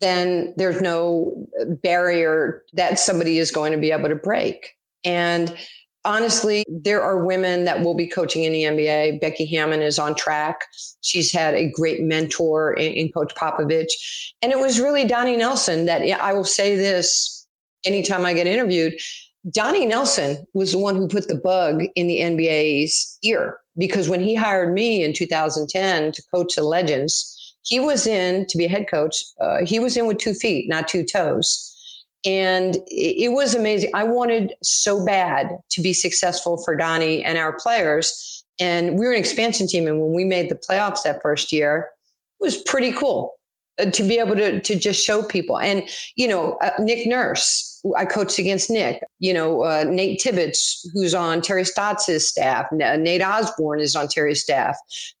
then 0.00 0.54
there's 0.56 0.80
no 0.80 1.46
barrier 1.82 2.62
that 2.72 2.98
somebody 2.98 3.38
is 3.38 3.50
going 3.50 3.72
to 3.72 3.78
be 3.78 3.92
able 3.92 4.08
to 4.08 4.16
break. 4.16 4.74
And 5.04 5.54
honestly, 6.04 6.64
there 6.68 7.02
are 7.02 7.24
women 7.24 7.64
that 7.64 7.82
will 7.82 7.94
be 7.94 8.06
coaching 8.06 8.44
in 8.44 8.52
the 8.52 8.62
NBA. 8.64 9.20
Becky 9.20 9.46
Hammon 9.46 9.82
is 9.82 9.98
on 9.98 10.14
track. 10.14 10.60
She's 11.02 11.32
had 11.32 11.54
a 11.54 11.70
great 11.70 12.02
mentor 12.02 12.72
in, 12.74 12.92
in 12.92 13.12
Coach 13.12 13.34
Popovich. 13.34 13.92
And 14.42 14.52
it 14.52 14.58
was 14.58 14.80
really 14.80 15.04
Donnie 15.04 15.36
Nelson 15.36 15.86
that 15.86 16.02
I 16.20 16.32
will 16.32 16.44
say 16.44 16.76
this 16.76 17.46
anytime 17.84 18.24
I 18.24 18.34
get 18.34 18.46
interviewed. 18.46 18.94
Donnie 19.50 19.86
Nelson 19.86 20.46
was 20.52 20.72
the 20.72 20.78
one 20.78 20.96
who 20.96 21.08
put 21.08 21.28
the 21.28 21.34
bug 21.34 21.84
in 21.94 22.06
the 22.06 22.20
NBA's 22.20 23.18
ear 23.22 23.58
because 23.78 24.08
when 24.08 24.20
he 24.20 24.34
hired 24.34 24.74
me 24.74 25.02
in 25.02 25.14
2010 25.14 26.12
to 26.12 26.22
coach 26.34 26.56
the 26.56 26.62
Legends, 26.62 27.39
he 27.62 27.80
was 27.80 28.06
in 28.06 28.46
to 28.46 28.58
be 28.58 28.64
a 28.64 28.68
head 28.68 28.86
coach. 28.90 29.24
Uh, 29.40 29.64
he 29.64 29.78
was 29.78 29.96
in 29.96 30.06
with 30.06 30.18
two 30.18 30.34
feet, 30.34 30.68
not 30.68 30.88
two 30.88 31.04
toes. 31.04 31.66
And 32.24 32.76
it 32.86 33.32
was 33.32 33.54
amazing. 33.54 33.90
I 33.94 34.04
wanted 34.04 34.52
so 34.62 35.04
bad 35.04 35.58
to 35.70 35.80
be 35.80 35.94
successful 35.94 36.62
for 36.62 36.76
Donnie 36.76 37.24
and 37.24 37.38
our 37.38 37.52
players. 37.58 38.44
And 38.58 38.98
we 38.98 39.06
were 39.06 39.12
an 39.12 39.18
expansion 39.18 39.66
team. 39.66 39.86
And 39.86 40.00
when 40.00 40.12
we 40.12 40.24
made 40.24 40.50
the 40.50 40.54
playoffs 40.54 41.02
that 41.04 41.22
first 41.22 41.50
year, 41.50 41.88
it 42.38 42.44
was 42.44 42.58
pretty 42.58 42.92
cool 42.92 43.39
to 43.86 44.02
be 44.02 44.18
able 44.18 44.36
to, 44.36 44.60
to 44.60 44.76
just 44.76 45.04
show 45.04 45.22
people. 45.22 45.58
And, 45.58 45.88
you 46.16 46.28
know, 46.28 46.54
uh, 46.60 46.72
Nick 46.78 47.06
Nurse, 47.06 47.80
I 47.96 48.04
coached 48.04 48.38
against 48.38 48.70
Nick. 48.70 49.02
You 49.20 49.32
know, 49.32 49.62
uh, 49.62 49.84
Nate 49.88 50.20
Tibbetts, 50.20 50.88
who's 50.92 51.14
on 51.14 51.40
Terry 51.40 51.64
Stotts' 51.64 52.26
staff. 52.26 52.66
Nate 52.72 53.22
Osborne 53.22 53.80
is 53.80 53.96
on 53.96 54.08
Terry's 54.08 54.42
staff. 54.42 54.76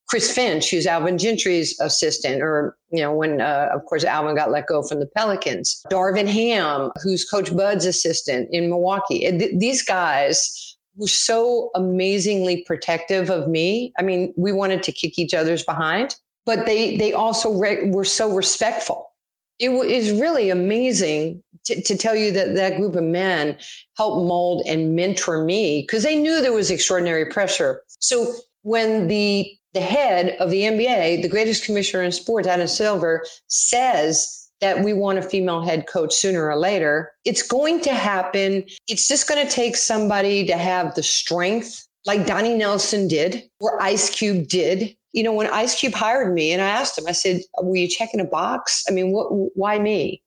Chris 0.08 0.32
Finch, 0.34 0.70
who's 0.70 0.86
Alvin 0.86 1.18
Gentry's 1.18 1.78
assistant, 1.80 2.42
or, 2.42 2.76
you 2.90 3.00
know, 3.00 3.12
when, 3.14 3.40
uh, 3.40 3.68
of 3.72 3.84
course, 3.86 4.04
Alvin 4.04 4.34
got 4.34 4.50
let 4.50 4.66
go 4.66 4.82
from 4.82 4.98
the 4.98 5.06
Pelicans. 5.06 5.80
Darvin 5.90 6.26
Ham, 6.26 6.90
who's 7.02 7.24
Coach 7.24 7.56
Bud's 7.56 7.86
assistant 7.86 8.48
in 8.50 8.68
Milwaukee. 8.68 9.20
Th- 9.20 9.52
these 9.56 9.82
guys 9.82 10.76
were 10.96 11.06
so 11.06 11.70
amazingly 11.76 12.64
protective 12.64 13.30
of 13.30 13.48
me. 13.48 13.92
I 13.98 14.02
mean, 14.02 14.34
we 14.36 14.50
wanted 14.50 14.82
to 14.82 14.92
kick 14.92 15.16
each 15.16 15.32
other's 15.32 15.62
behind, 15.62 16.16
but 16.46 16.66
they, 16.66 16.96
they 16.96 17.12
also 17.12 17.52
re- 17.52 17.90
were 17.90 18.04
so 18.04 18.34
respectful. 18.34 19.12
It 19.58 19.68
w- 19.68 19.88
is 19.88 20.18
really 20.18 20.50
amazing 20.50 21.42
to, 21.64 21.82
to 21.82 21.96
tell 21.96 22.16
you 22.16 22.32
that 22.32 22.54
that 22.54 22.76
group 22.76 22.94
of 22.96 23.04
men 23.04 23.56
helped 23.96 24.26
mold 24.26 24.62
and 24.66 24.96
mentor 24.96 25.44
me 25.44 25.82
because 25.82 26.02
they 26.02 26.16
knew 26.16 26.40
there 26.40 26.52
was 26.52 26.70
extraordinary 26.70 27.26
pressure. 27.26 27.82
So 27.98 28.34
when 28.62 29.08
the 29.08 29.56
the 29.72 29.80
head 29.80 30.36
of 30.40 30.50
the 30.50 30.62
NBA, 30.62 31.22
the 31.22 31.28
greatest 31.28 31.64
commissioner 31.64 32.02
in 32.02 32.10
sports, 32.12 32.48
Adam 32.48 32.66
Silver, 32.66 33.24
says 33.46 34.48
that 34.60 34.84
we 34.84 34.92
want 34.92 35.18
a 35.18 35.22
female 35.22 35.62
head 35.62 35.86
coach 35.86 36.12
sooner 36.14 36.46
or 36.46 36.56
later, 36.56 37.12
it's 37.24 37.42
going 37.42 37.80
to 37.82 37.94
happen. 37.94 38.64
It's 38.88 39.08
just 39.08 39.28
going 39.28 39.46
to 39.46 39.52
take 39.52 39.76
somebody 39.76 40.44
to 40.46 40.56
have 40.56 40.94
the 40.94 41.02
strength, 41.02 41.86
like 42.04 42.26
Donnie 42.26 42.56
Nelson 42.56 43.08
did, 43.08 43.48
or 43.60 43.80
Ice 43.80 44.10
Cube 44.10 44.48
did. 44.48 44.96
You 45.12 45.22
know, 45.22 45.32
when 45.32 45.48
Ice 45.48 45.78
Cube 45.78 45.94
hired 45.94 46.32
me 46.32 46.52
and 46.52 46.62
I 46.62 46.68
asked 46.68 46.98
him, 46.98 47.06
I 47.06 47.12
said, 47.12 47.42
Were 47.60 47.76
you 47.76 47.88
checking 47.88 48.20
a 48.20 48.24
box? 48.24 48.84
I 48.88 48.92
mean, 48.92 49.12
what, 49.12 49.28
why 49.56 49.78
me? 49.78 50.22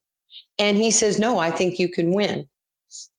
And 0.60 0.78
he 0.78 0.92
says, 0.92 1.20
No, 1.20 1.40
I 1.40 1.52
think 1.52 1.80
you 1.80 1.90
can 1.90 2.14
win. 2.14 2.48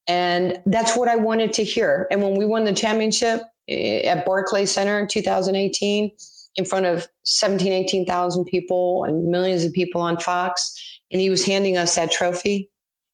And 0.06 0.60
that's 0.66 0.96
what 0.96 1.08
I 1.08 1.16
wanted 1.16 1.52
to 1.54 1.64
hear. 1.64 2.06
And 2.10 2.22
when 2.22 2.36
we 2.36 2.44
won 2.44 2.64
the 2.64 2.74
championship 2.74 3.42
eh, 3.68 4.00
at 4.00 4.26
Barclay 4.26 4.66
Center 4.66 4.98
in 4.98 5.08
2018, 5.08 6.10
in 6.56 6.64
front 6.64 6.86
of 6.86 7.08
17, 7.24 7.72
18,000 7.72 8.44
people 8.44 9.04
and 9.04 9.26
millions 9.26 9.64
of 9.64 9.72
people 9.72 10.00
on 10.00 10.18
Fox, 10.18 11.00
and 11.10 11.20
he 11.20 11.30
was 11.30 11.44
handing 11.44 11.76
us 11.76 11.94
that 11.96 12.12
trophy, 12.12 12.70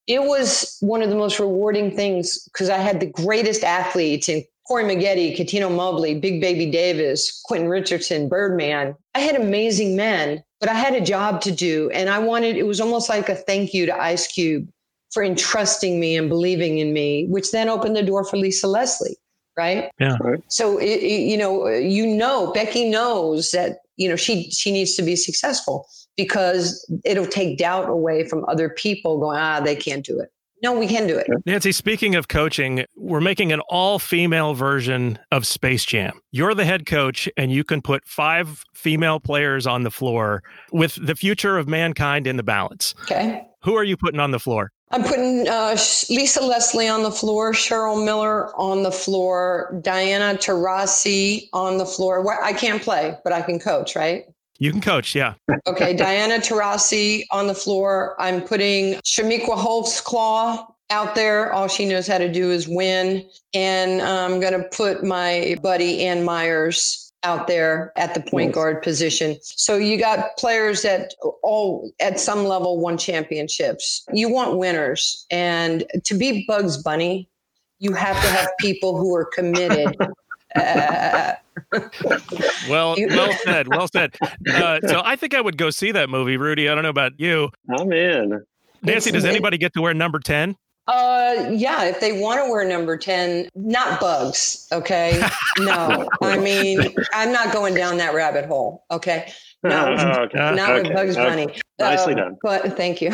it 0.07 0.23
was 0.23 0.77
one 0.81 1.03
of 1.03 1.09
the 1.09 1.17
most 1.17 1.39
rewarding 1.39 1.95
things 1.95 2.43
because 2.45 2.69
I 2.69 2.79
had 2.79 3.01
the 3.01 3.07
greatest 3.07 3.63
athletes 3.63 4.29
in 4.29 4.45
Corey 4.71 4.85
Maggette, 4.85 5.37
Cuttino 5.37 5.75
Mobley, 5.75 6.15
Big 6.15 6.41
Baby 6.41 6.71
Davis, 6.71 7.43
Quentin 7.45 7.69
Richardson, 7.69 8.29
Birdman. 8.29 8.95
I 9.17 9.19
had 9.19 9.35
amazing 9.35 9.97
men 9.97 10.45
but 10.61 10.69
I 10.69 10.75
had 10.75 10.95
a 10.95 11.01
job 11.01 11.41
to 11.43 11.51
do. 11.51 11.91
And 11.91 12.11
I 12.11 12.19
wanted, 12.19 12.57
it 12.57 12.65
was 12.67 12.81
almost 12.81 13.09
like 13.09 13.29
a 13.29 13.35
thank 13.35 13.75
you 13.75 13.87
to 13.87 13.99
Ice 13.99 14.27
Cube 14.27 14.69
for 15.11 15.25
entrusting 15.25 15.99
me 15.99 16.17
and 16.17 16.29
believing 16.29 16.79
in 16.79 16.93
me, 16.93 17.27
which 17.29 17.51
then 17.51 17.69
opened 17.69 17.97
the 17.97 18.03
door 18.03 18.25
for 18.25 18.37
Lisa 18.37 18.69
Leslie. 18.69 19.17
Right. 19.57 19.91
Yeah. 19.99 20.17
So, 20.49 20.79
it, 20.79 21.03
it, 21.03 21.21
you 21.23 21.37
know, 21.37 21.67
you 21.67 22.07
know, 22.07 22.53
Becky 22.53 22.89
knows 22.89 23.51
that, 23.51 23.81
you 23.97 24.09
know, 24.09 24.17
she, 24.17 24.51
she 24.51 24.71
needs 24.71 24.95
to 24.95 25.03
be 25.03 25.17
successful 25.17 25.89
because 26.17 26.89
it'll 27.05 27.27
take 27.27 27.59
doubt 27.59 27.89
away 27.89 28.27
from 28.27 28.45
other 28.49 28.69
people 28.69 29.19
going, 29.19 29.39
ah, 29.39 29.61
they 29.61 29.75
can't 29.75 30.05
do 30.05 30.19
it. 30.21 30.31
No, 30.63 30.79
we 30.79 30.87
can 30.87 31.07
do 31.07 31.17
it. 31.17 31.27
Nancy, 31.47 31.73
speaking 31.73 32.15
of 32.15 32.29
coaching, 32.29 32.85
we're 32.97 33.21
making 33.21 33.53
an 33.53 33.61
all 33.69 33.99
female 33.99 34.55
version 34.55 35.19
of 35.33 35.47
Space 35.47 35.85
Jam. 35.85 36.21
You're 36.33 36.55
the 36.55 36.65
head 36.65 36.87
coach, 36.87 37.29
and 37.37 37.51
you 37.51 37.65
can 37.65 37.81
put 37.81 38.07
five 38.07 38.65
female 38.75 39.21
players 39.21 39.67
on 39.67 39.83
the 39.85 39.91
floor 39.91 40.43
with 40.73 40.99
the 41.05 41.17
future 41.17 41.57
of 41.57 41.69
mankind 41.69 42.27
in 42.27 42.37
the 42.37 42.43
balance. 42.43 42.95
Okay. 43.03 43.47
Who 43.63 43.75
are 43.75 43.85
you 43.85 43.97
putting 43.97 44.21
on 44.21 44.31
the 44.31 44.39
floor? 44.39 44.73
I'm 44.93 45.05
putting 45.05 45.47
uh, 45.49 45.77
Lisa 46.09 46.41
Leslie 46.45 46.89
on 46.89 47.05
the 47.05 47.13
floor, 47.13 47.53
Cheryl 47.53 48.05
Miller 48.05 48.55
on 48.57 48.83
the 48.83 48.91
floor, 48.91 49.79
Diana 49.83 50.37
Taurasi 50.37 51.49
on 51.53 51.79
the 51.79 51.87
floor. 51.87 52.43
I 52.43 52.53
can't 52.53 52.83
play, 52.83 53.17
but 53.23 53.33
I 53.33 53.41
can 53.41 53.61
coach, 53.61 53.95
right? 53.95 54.25
You 54.61 54.71
can 54.71 54.83
coach, 54.83 55.15
yeah. 55.15 55.35
okay, 55.67 55.95
Diana 55.95 56.35
Taurasi 56.35 57.25
on 57.31 57.47
the 57.47 57.55
floor. 57.55 58.15
I'm 58.19 58.43
putting 58.43 58.95
Chamique 58.97 59.47
Holdsclaw 59.47 60.67
out 60.91 61.15
there. 61.15 61.51
All 61.51 61.67
she 61.67 61.87
knows 61.87 62.07
how 62.07 62.19
to 62.19 62.31
do 62.31 62.51
is 62.51 62.69
win. 62.69 63.27
And 63.55 64.03
I'm 64.03 64.39
going 64.39 64.53
to 64.53 64.69
put 64.69 65.03
my 65.03 65.57
buddy 65.63 66.05
Ann 66.05 66.25
Meyers 66.25 67.11
out 67.23 67.47
there 67.47 67.93
at 67.97 68.13
the 68.13 68.21
point 68.21 68.53
guard 68.53 68.83
position. 68.83 69.39
So 69.41 69.77
you 69.77 69.99
got 69.99 70.37
players 70.37 70.83
that 70.83 71.15
all 71.43 71.91
at 71.99 72.21
some 72.21 72.45
level 72.45 72.79
won 72.79 72.99
championships. 72.99 74.05
You 74.13 74.29
want 74.31 74.59
winners. 74.59 75.27
And 75.31 75.85
to 76.05 76.15
be 76.15 76.45
Bugs 76.47 76.83
Bunny, 76.83 77.31
you 77.79 77.95
have 77.95 78.21
to 78.23 78.29
have 78.29 78.51
people 78.59 78.99
who 78.99 79.15
are 79.15 79.25
committed 79.25 79.97
uh, 80.55 81.33
well, 82.69 82.97
well 82.99 83.33
said. 83.45 83.69
Well 83.69 83.89
said. 83.89 84.17
Uh, 84.53 84.81
so 84.87 85.03
I 85.05 85.17
think 85.17 85.35
I 85.35 85.41
would 85.41 85.57
go 85.57 85.71
see 85.71 85.93
that 85.93 86.09
movie, 86.09 86.37
Rudy. 86.37 86.69
I 86.69 86.75
don't 86.75 86.83
know 86.83 86.91
about 86.91 87.13
you. 87.19 87.51
I'm 87.77 87.93
in. 87.93 88.45
Nancy, 88.83 89.11
does 89.11 89.25
anybody 89.25 89.59
get 89.59 89.75
to 89.75 89.83
wear 89.83 89.95
number 89.95 90.19
10? 90.19 90.57
Uh, 90.87 91.51
yeah, 91.53 91.85
if 91.85 92.01
they 92.01 92.21
want 92.21 92.45
to 92.45 92.51
wear 92.51 92.67
number 92.67 92.97
10, 92.97 93.49
not 93.55 94.01
bugs. 94.01 94.67
Okay. 94.73 95.23
No, 95.59 96.09
I 96.23 96.39
mean, 96.39 96.95
I'm 97.13 97.33
not 97.33 97.53
going 97.53 97.75
down 97.75 97.99
that 97.99 98.15
rabbit 98.15 98.47
hole. 98.47 98.87
Okay. 98.91 99.31
No, 99.63 99.89
okay. 100.21 100.39
not 100.39 100.71
okay. 100.71 100.83
with 100.89 100.93
Bugs 100.95 101.17
Bunny. 101.17 101.43
Okay. 101.43 101.61
Nicely 101.79 102.15
uh, 102.15 102.17
done. 102.17 102.39
But 102.43 102.79
thank 102.79 103.03
you. 103.03 103.11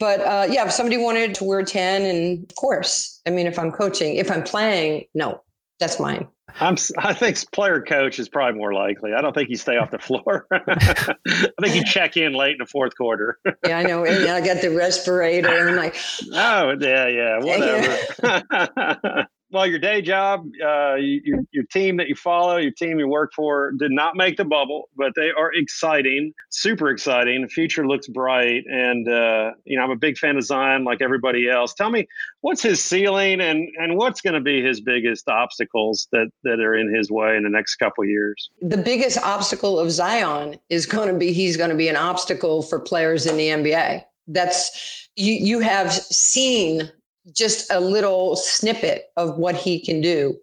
but 0.00 0.20
uh, 0.20 0.48
yeah, 0.50 0.64
if 0.64 0.72
somebody 0.72 0.96
wanted 0.96 1.36
to 1.36 1.44
wear 1.44 1.62
10, 1.62 2.02
and 2.02 2.50
of 2.50 2.56
course, 2.56 3.20
I 3.26 3.30
mean, 3.30 3.46
if 3.46 3.60
I'm 3.60 3.70
coaching, 3.70 4.16
if 4.16 4.28
I'm 4.28 4.42
playing, 4.42 5.04
no, 5.14 5.40
that's 5.78 6.00
mine. 6.00 6.26
I'm, 6.60 6.76
I 6.98 7.12
think 7.12 7.38
player 7.50 7.82
coach 7.82 8.18
is 8.18 8.28
probably 8.28 8.58
more 8.58 8.72
likely. 8.72 9.12
I 9.12 9.20
don't 9.20 9.34
think 9.34 9.50
you 9.50 9.56
stay 9.56 9.76
off 9.76 9.90
the 9.90 9.98
floor. 9.98 10.46
I 10.52 11.16
think 11.60 11.74
you 11.74 11.84
check 11.84 12.16
in 12.16 12.32
late 12.32 12.52
in 12.52 12.58
the 12.58 12.66
fourth 12.66 12.96
quarter. 12.96 13.38
yeah, 13.66 13.78
I 13.78 13.82
know. 13.82 14.04
And 14.04 14.28
I 14.28 14.40
got 14.44 14.62
the 14.62 14.70
respirator. 14.70 15.48
And 15.48 15.70
I'm 15.70 15.76
like, 15.76 15.96
oh, 16.32 16.76
yeah, 16.80 17.08
yeah, 17.08 17.38
whatever 19.04 19.26
well, 19.54 19.68
your 19.68 19.78
day 19.78 20.02
job, 20.02 20.50
uh, 20.60 20.96
your, 20.96 21.38
your 21.52 21.64
team 21.70 21.96
that 21.98 22.08
you 22.08 22.16
follow, 22.16 22.56
your 22.56 22.72
team 22.72 22.98
you 22.98 23.06
work 23.06 23.32
for 23.32 23.70
did 23.70 23.92
not 23.92 24.16
make 24.16 24.36
the 24.36 24.44
bubble, 24.44 24.88
but 24.96 25.12
they 25.14 25.30
are 25.30 25.52
exciting, 25.54 26.34
super 26.50 26.90
exciting. 26.90 27.42
The 27.42 27.48
future 27.48 27.86
looks 27.86 28.08
bright. 28.08 28.64
And, 28.66 29.08
uh, 29.08 29.52
you 29.64 29.78
know, 29.78 29.84
I'm 29.84 29.92
a 29.92 29.96
big 29.96 30.18
fan 30.18 30.36
of 30.36 30.42
Zion 30.42 30.82
like 30.82 31.00
everybody 31.00 31.48
else. 31.48 31.72
Tell 31.72 31.88
me, 31.88 32.08
what's 32.40 32.64
his 32.64 32.82
ceiling 32.82 33.40
and, 33.40 33.68
and 33.78 33.96
what's 33.96 34.20
going 34.20 34.34
to 34.34 34.40
be 34.40 34.60
his 34.60 34.80
biggest 34.80 35.28
obstacles 35.28 36.08
that, 36.10 36.32
that 36.42 36.58
are 36.58 36.74
in 36.74 36.92
his 36.92 37.08
way 37.08 37.36
in 37.36 37.44
the 37.44 37.48
next 37.48 37.76
couple 37.76 38.04
years? 38.04 38.50
The 38.60 38.76
biggest 38.76 39.18
obstacle 39.18 39.78
of 39.78 39.92
Zion 39.92 40.58
is 40.68 40.84
going 40.84 41.12
to 41.12 41.14
be 41.14 41.32
he's 41.32 41.56
going 41.56 41.70
to 41.70 41.76
be 41.76 41.88
an 41.88 41.96
obstacle 41.96 42.62
for 42.62 42.80
players 42.80 43.24
in 43.24 43.36
the 43.36 43.50
NBA. 43.50 44.04
That's 44.26 45.08
you, 45.14 45.32
you 45.32 45.60
have 45.60 45.92
seen 45.92 46.90
just 47.32 47.70
a 47.70 47.80
little 47.80 48.36
snippet 48.36 49.06
of 49.16 49.36
what 49.38 49.54
he 49.54 49.84
can 49.84 50.00
do. 50.00 50.36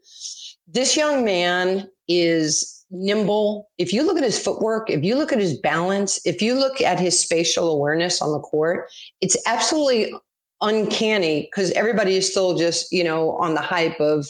This 0.68 0.96
young 0.96 1.24
man 1.26 1.90
is 2.08 2.86
nimble. 2.92 3.70
If 3.78 3.94
you 3.94 4.04
look 4.04 4.18
at 4.18 4.24
his 4.24 4.40
footwork, 4.40 4.90
if 4.90 5.04
you 5.04 5.16
look 5.16 5.32
at 5.32 5.40
his 5.40 5.58
balance, 5.58 6.20
if 6.26 6.42
you 6.42 6.56
look 6.56 6.82
at 6.82 7.00
his 7.00 7.20
spatial 7.20 7.72
awareness 7.72 8.22
on 8.22 8.32
the 8.32 8.40
court, 8.40 8.90
it's 9.22 9.38
absolutely 9.46 10.14
uncanny 10.62 11.44
because 11.44 11.72
everybody 11.72 12.16
is 12.16 12.30
still 12.30 12.56
just, 12.56 12.92
you 12.92 13.04
know, 13.04 13.32
on 13.38 13.56
the 13.56 13.62
hype 13.62 14.00
of 14.00 14.28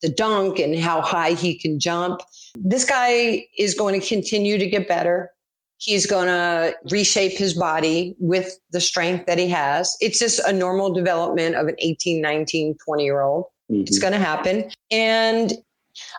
the 0.00 0.08
dunk 0.08 0.58
and 0.58 0.78
how 0.78 1.00
high 1.00 1.32
he 1.32 1.58
can 1.58 1.78
jump. 1.78 2.20
This 2.56 2.84
guy 2.84 3.44
is 3.58 3.74
going 3.74 4.00
to 4.00 4.06
continue 4.06 4.58
to 4.58 4.66
get 4.66 4.88
better. 4.88 5.30
He's 5.78 6.06
going 6.06 6.28
to 6.28 6.74
reshape 6.90 7.32
his 7.32 7.54
body 7.54 8.14
with 8.18 8.58
the 8.70 8.80
strength 8.80 9.26
that 9.26 9.38
he 9.38 9.48
has. 9.48 9.96
It's 10.00 10.18
just 10.18 10.40
a 10.40 10.52
normal 10.52 10.92
development 10.92 11.56
of 11.56 11.66
an 11.66 11.76
18, 11.78 12.20
19, 12.20 12.76
20 12.84 13.04
year 13.04 13.20
old. 13.20 13.44
Mm-hmm. 13.70 13.82
It's 13.82 13.98
going 13.98 14.12
to 14.12 14.18
happen. 14.18 14.70
And 14.90 15.52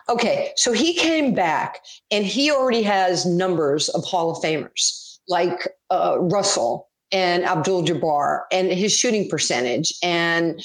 okay, 0.08 0.52
so 0.56 0.72
he 0.72 0.94
came 0.94 1.34
back 1.34 1.80
and 2.10 2.24
he 2.24 2.50
already 2.50 2.82
has 2.82 3.26
numbers 3.26 3.88
of 3.90 4.04
Hall 4.04 4.30
of 4.30 4.42
Famers 4.42 5.18
like 5.28 5.68
uh, 5.90 6.16
Russell 6.20 6.88
and 7.12 7.44
Abdul 7.44 7.84
Jabbar 7.84 8.42
and 8.52 8.68
his 8.68 8.92
shooting 8.92 9.28
percentage 9.28 9.94
and 10.02 10.60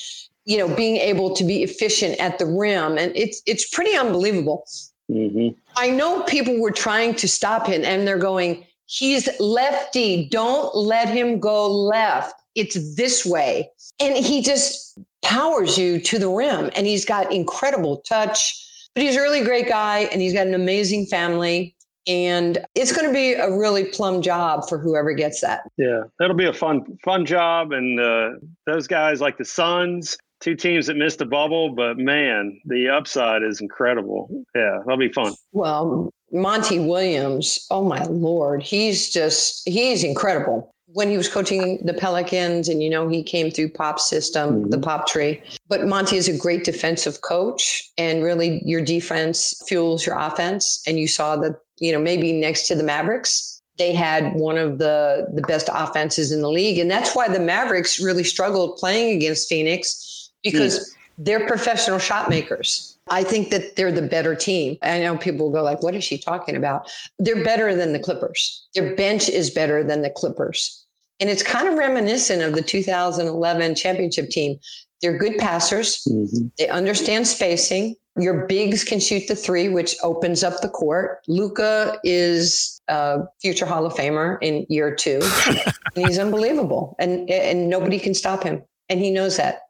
you 0.45 0.58
know 0.58 0.73
being 0.75 0.97
able 0.97 1.36
to 1.36 1.43
be 1.43 1.63
efficient 1.63 2.19
at 2.19 2.39
the 2.39 2.45
rim 2.45 2.97
and 2.97 3.15
it's 3.15 3.41
it's 3.45 3.69
pretty 3.69 3.95
unbelievable. 3.95 4.65
Mm-hmm. 5.10 5.60
I 5.75 5.89
know 5.89 6.23
people 6.23 6.60
were 6.60 6.71
trying 6.71 7.15
to 7.15 7.27
stop 7.27 7.67
him 7.67 7.84
and 7.84 8.08
they're 8.08 8.17
going, 8.17 8.65
he's 8.91 9.30
lefty. 9.39 10.27
Don't 10.27 10.75
let 10.75 11.08
him 11.08 11.39
go 11.39 11.71
left. 11.71 12.36
It's 12.56 12.95
this 12.95 13.25
way. 13.25 13.69
And 13.99 14.15
he 14.17 14.41
just 14.41 14.99
powers 15.21 15.77
you 15.77 15.99
to 16.01 16.19
the 16.19 16.30
rim 16.30 16.69
and 16.75 16.86
he's 16.86 17.06
got 17.06 17.32
incredible 17.32 18.01
touch. 18.08 18.67
But 18.93 19.04
he's 19.04 19.15
a 19.15 19.21
really 19.21 19.43
great 19.43 19.69
guy 19.69 19.99
and 20.12 20.21
he's 20.21 20.34
got 20.34 20.47
an 20.47 20.54
amazing 20.54 21.06
family. 21.06 21.75
And 22.08 22.58
it's 22.75 22.91
going 22.91 23.08
to 23.08 23.13
be 23.13 23.34
a 23.34 23.49
really 23.56 23.86
plum 23.86 24.21
job 24.21 24.67
for 24.67 24.77
whoever 24.77 25.13
gets 25.13 25.39
that. 25.41 25.62
Yeah, 25.77 26.04
that'll 26.19 26.36
be 26.36 26.47
a 26.47 26.54
fun, 26.54 26.97
fun 27.06 27.25
job. 27.25 27.71
And 27.71 27.99
uh, 27.99 28.32
those 28.65 28.88
guys 28.88 29.21
like 29.21 29.38
the 29.38 29.45
Suns, 29.45 30.17
two 30.41 30.56
teams 30.56 30.88
that 30.88 30.97
missed 30.97 31.19
the 31.19 31.25
bubble, 31.25 31.73
but 31.73 31.97
man, 31.97 32.60
the 32.65 32.89
upside 32.89 33.43
is 33.43 33.62
incredible. 33.62 34.30
Yeah, 34.56 34.80
that'll 34.80 34.97
be 34.97 35.13
fun. 35.13 35.36
Well, 35.54 36.12
Monty 36.32 36.80
Williams, 36.80 37.65
oh 37.70 37.84
my 37.84 38.04
lord, 38.06 38.63
he's 38.63 39.10
just 39.12 39.67
he's 39.67 40.04
incredible. 40.04 40.70
When 40.94 41.10
he 41.10 41.15
was 41.15 41.30
coaching 41.30 41.80
the 41.86 41.94
Pelicans, 41.94 42.67
and 42.67 42.84
you 42.84 42.89
know 42.89 43.08
he 43.08 43.24
came 43.24 43.50
through 43.50 43.70
Pop 43.70 44.00
system, 44.00 44.62
mm-hmm. 44.62 44.70
the 44.70 44.78
Pop 44.78 45.08
tree. 45.08 45.41
But 45.67 45.88
Monty 45.88 46.17
is 46.17 46.28
a 46.28 46.38
great 46.38 46.63
defensive 46.63 47.22
coach, 47.22 47.89
and 47.98 48.24
really 48.24 48.62
your 48.65 48.84
defense 48.84 49.62
fuels 49.67 50.06
your 50.06 50.17
offense. 50.17 50.82
And 50.86 51.00
you 51.00 51.08
saw 51.08 51.38
that 51.38 51.60
you 51.80 51.91
know 51.91 52.00
maybe 52.00 52.34
next 52.34 52.67
to 52.67 52.76
the 52.76 52.84
Mavericks, 52.84 53.62
they 53.78 53.94
had 53.94 54.34
one 54.36 54.58
of 54.58 54.78
the 54.80 55.28
the 55.34 55.41
best 55.44 55.70
offenses 55.74 56.32
in 56.32 56.41
the 56.41 56.50
league, 56.50 56.78
and 56.78 56.91
that's 56.91 57.15
why 57.15 57.28
the 57.28 57.39
Mavericks 57.39 58.00
really 58.00 58.24
struggled 58.24 58.78
playing 58.78 59.15
against 59.15 59.48
Phoenix 59.48 60.32
because 60.44 60.80
mm. 60.80 60.96
they're 61.17 61.48
professional 61.48 62.00
shot 62.00 62.30
makers. 62.30 62.90
I 63.10 63.24
think 63.24 63.50
that 63.50 63.76
they're 63.76 63.92
the 63.92 64.02
better 64.02 64.36
team. 64.36 64.78
I 64.82 65.00
know 65.00 65.18
people 65.18 65.48
will 65.48 65.54
go 65.54 65.64
like, 65.64 65.82
what 65.82 65.96
is 65.96 66.04
she 66.04 66.18
talking 66.18 66.56
about? 66.56 66.92
They're 67.20 67.44
better 67.44 67.76
than 67.76 67.94
the 67.94 68.00
Clippers. 68.00 68.68
Their 68.76 68.96
bench 68.96 69.28
is 69.28 69.50
better 69.50 69.84
than 69.84 70.02
the 70.02 70.10
Clippers. 70.10 70.86
And 71.20 71.30
it's 71.30 71.44
kind 71.44 71.68
of 71.68 71.76
reminiscent 71.76 72.42
of 72.42 72.54
the 72.54 72.62
2011 72.62 73.76
championship 73.76 74.30
team. 74.30 74.58
They're 75.02 75.18
good 75.18 75.38
passers. 75.38 76.04
Mm-hmm. 76.10 76.48
They 76.58 76.68
understand 76.68 77.28
spacing. 77.28 77.96
Your 78.18 78.46
bigs 78.46 78.84
can 78.84 79.00
shoot 79.00 79.28
the 79.28 79.36
three, 79.36 79.70
which 79.70 79.96
opens 80.04 80.44
up 80.44 80.62
the 80.62 80.70
court. 80.70 81.20
Luka 81.28 81.98
is 82.04 82.82
a 82.88 83.20
future 83.42 83.66
Hall 83.66 83.86
of 83.86 83.94
Famer 83.94 84.38
in 84.42 84.66
year 84.70 84.94
two. 84.94 85.22
and 85.96 86.06
he's 86.08 86.20
unbelievable. 86.20 86.96
And, 87.00 87.30
and 87.30 87.70
nobody 87.70 88.00
can 88.00 88.14
stop 88.14 88.44
him. 88.44 88.62
And 88.90 89.00
he 89.00 89.12
knows 89.12 89.38
that. 89.38 89.62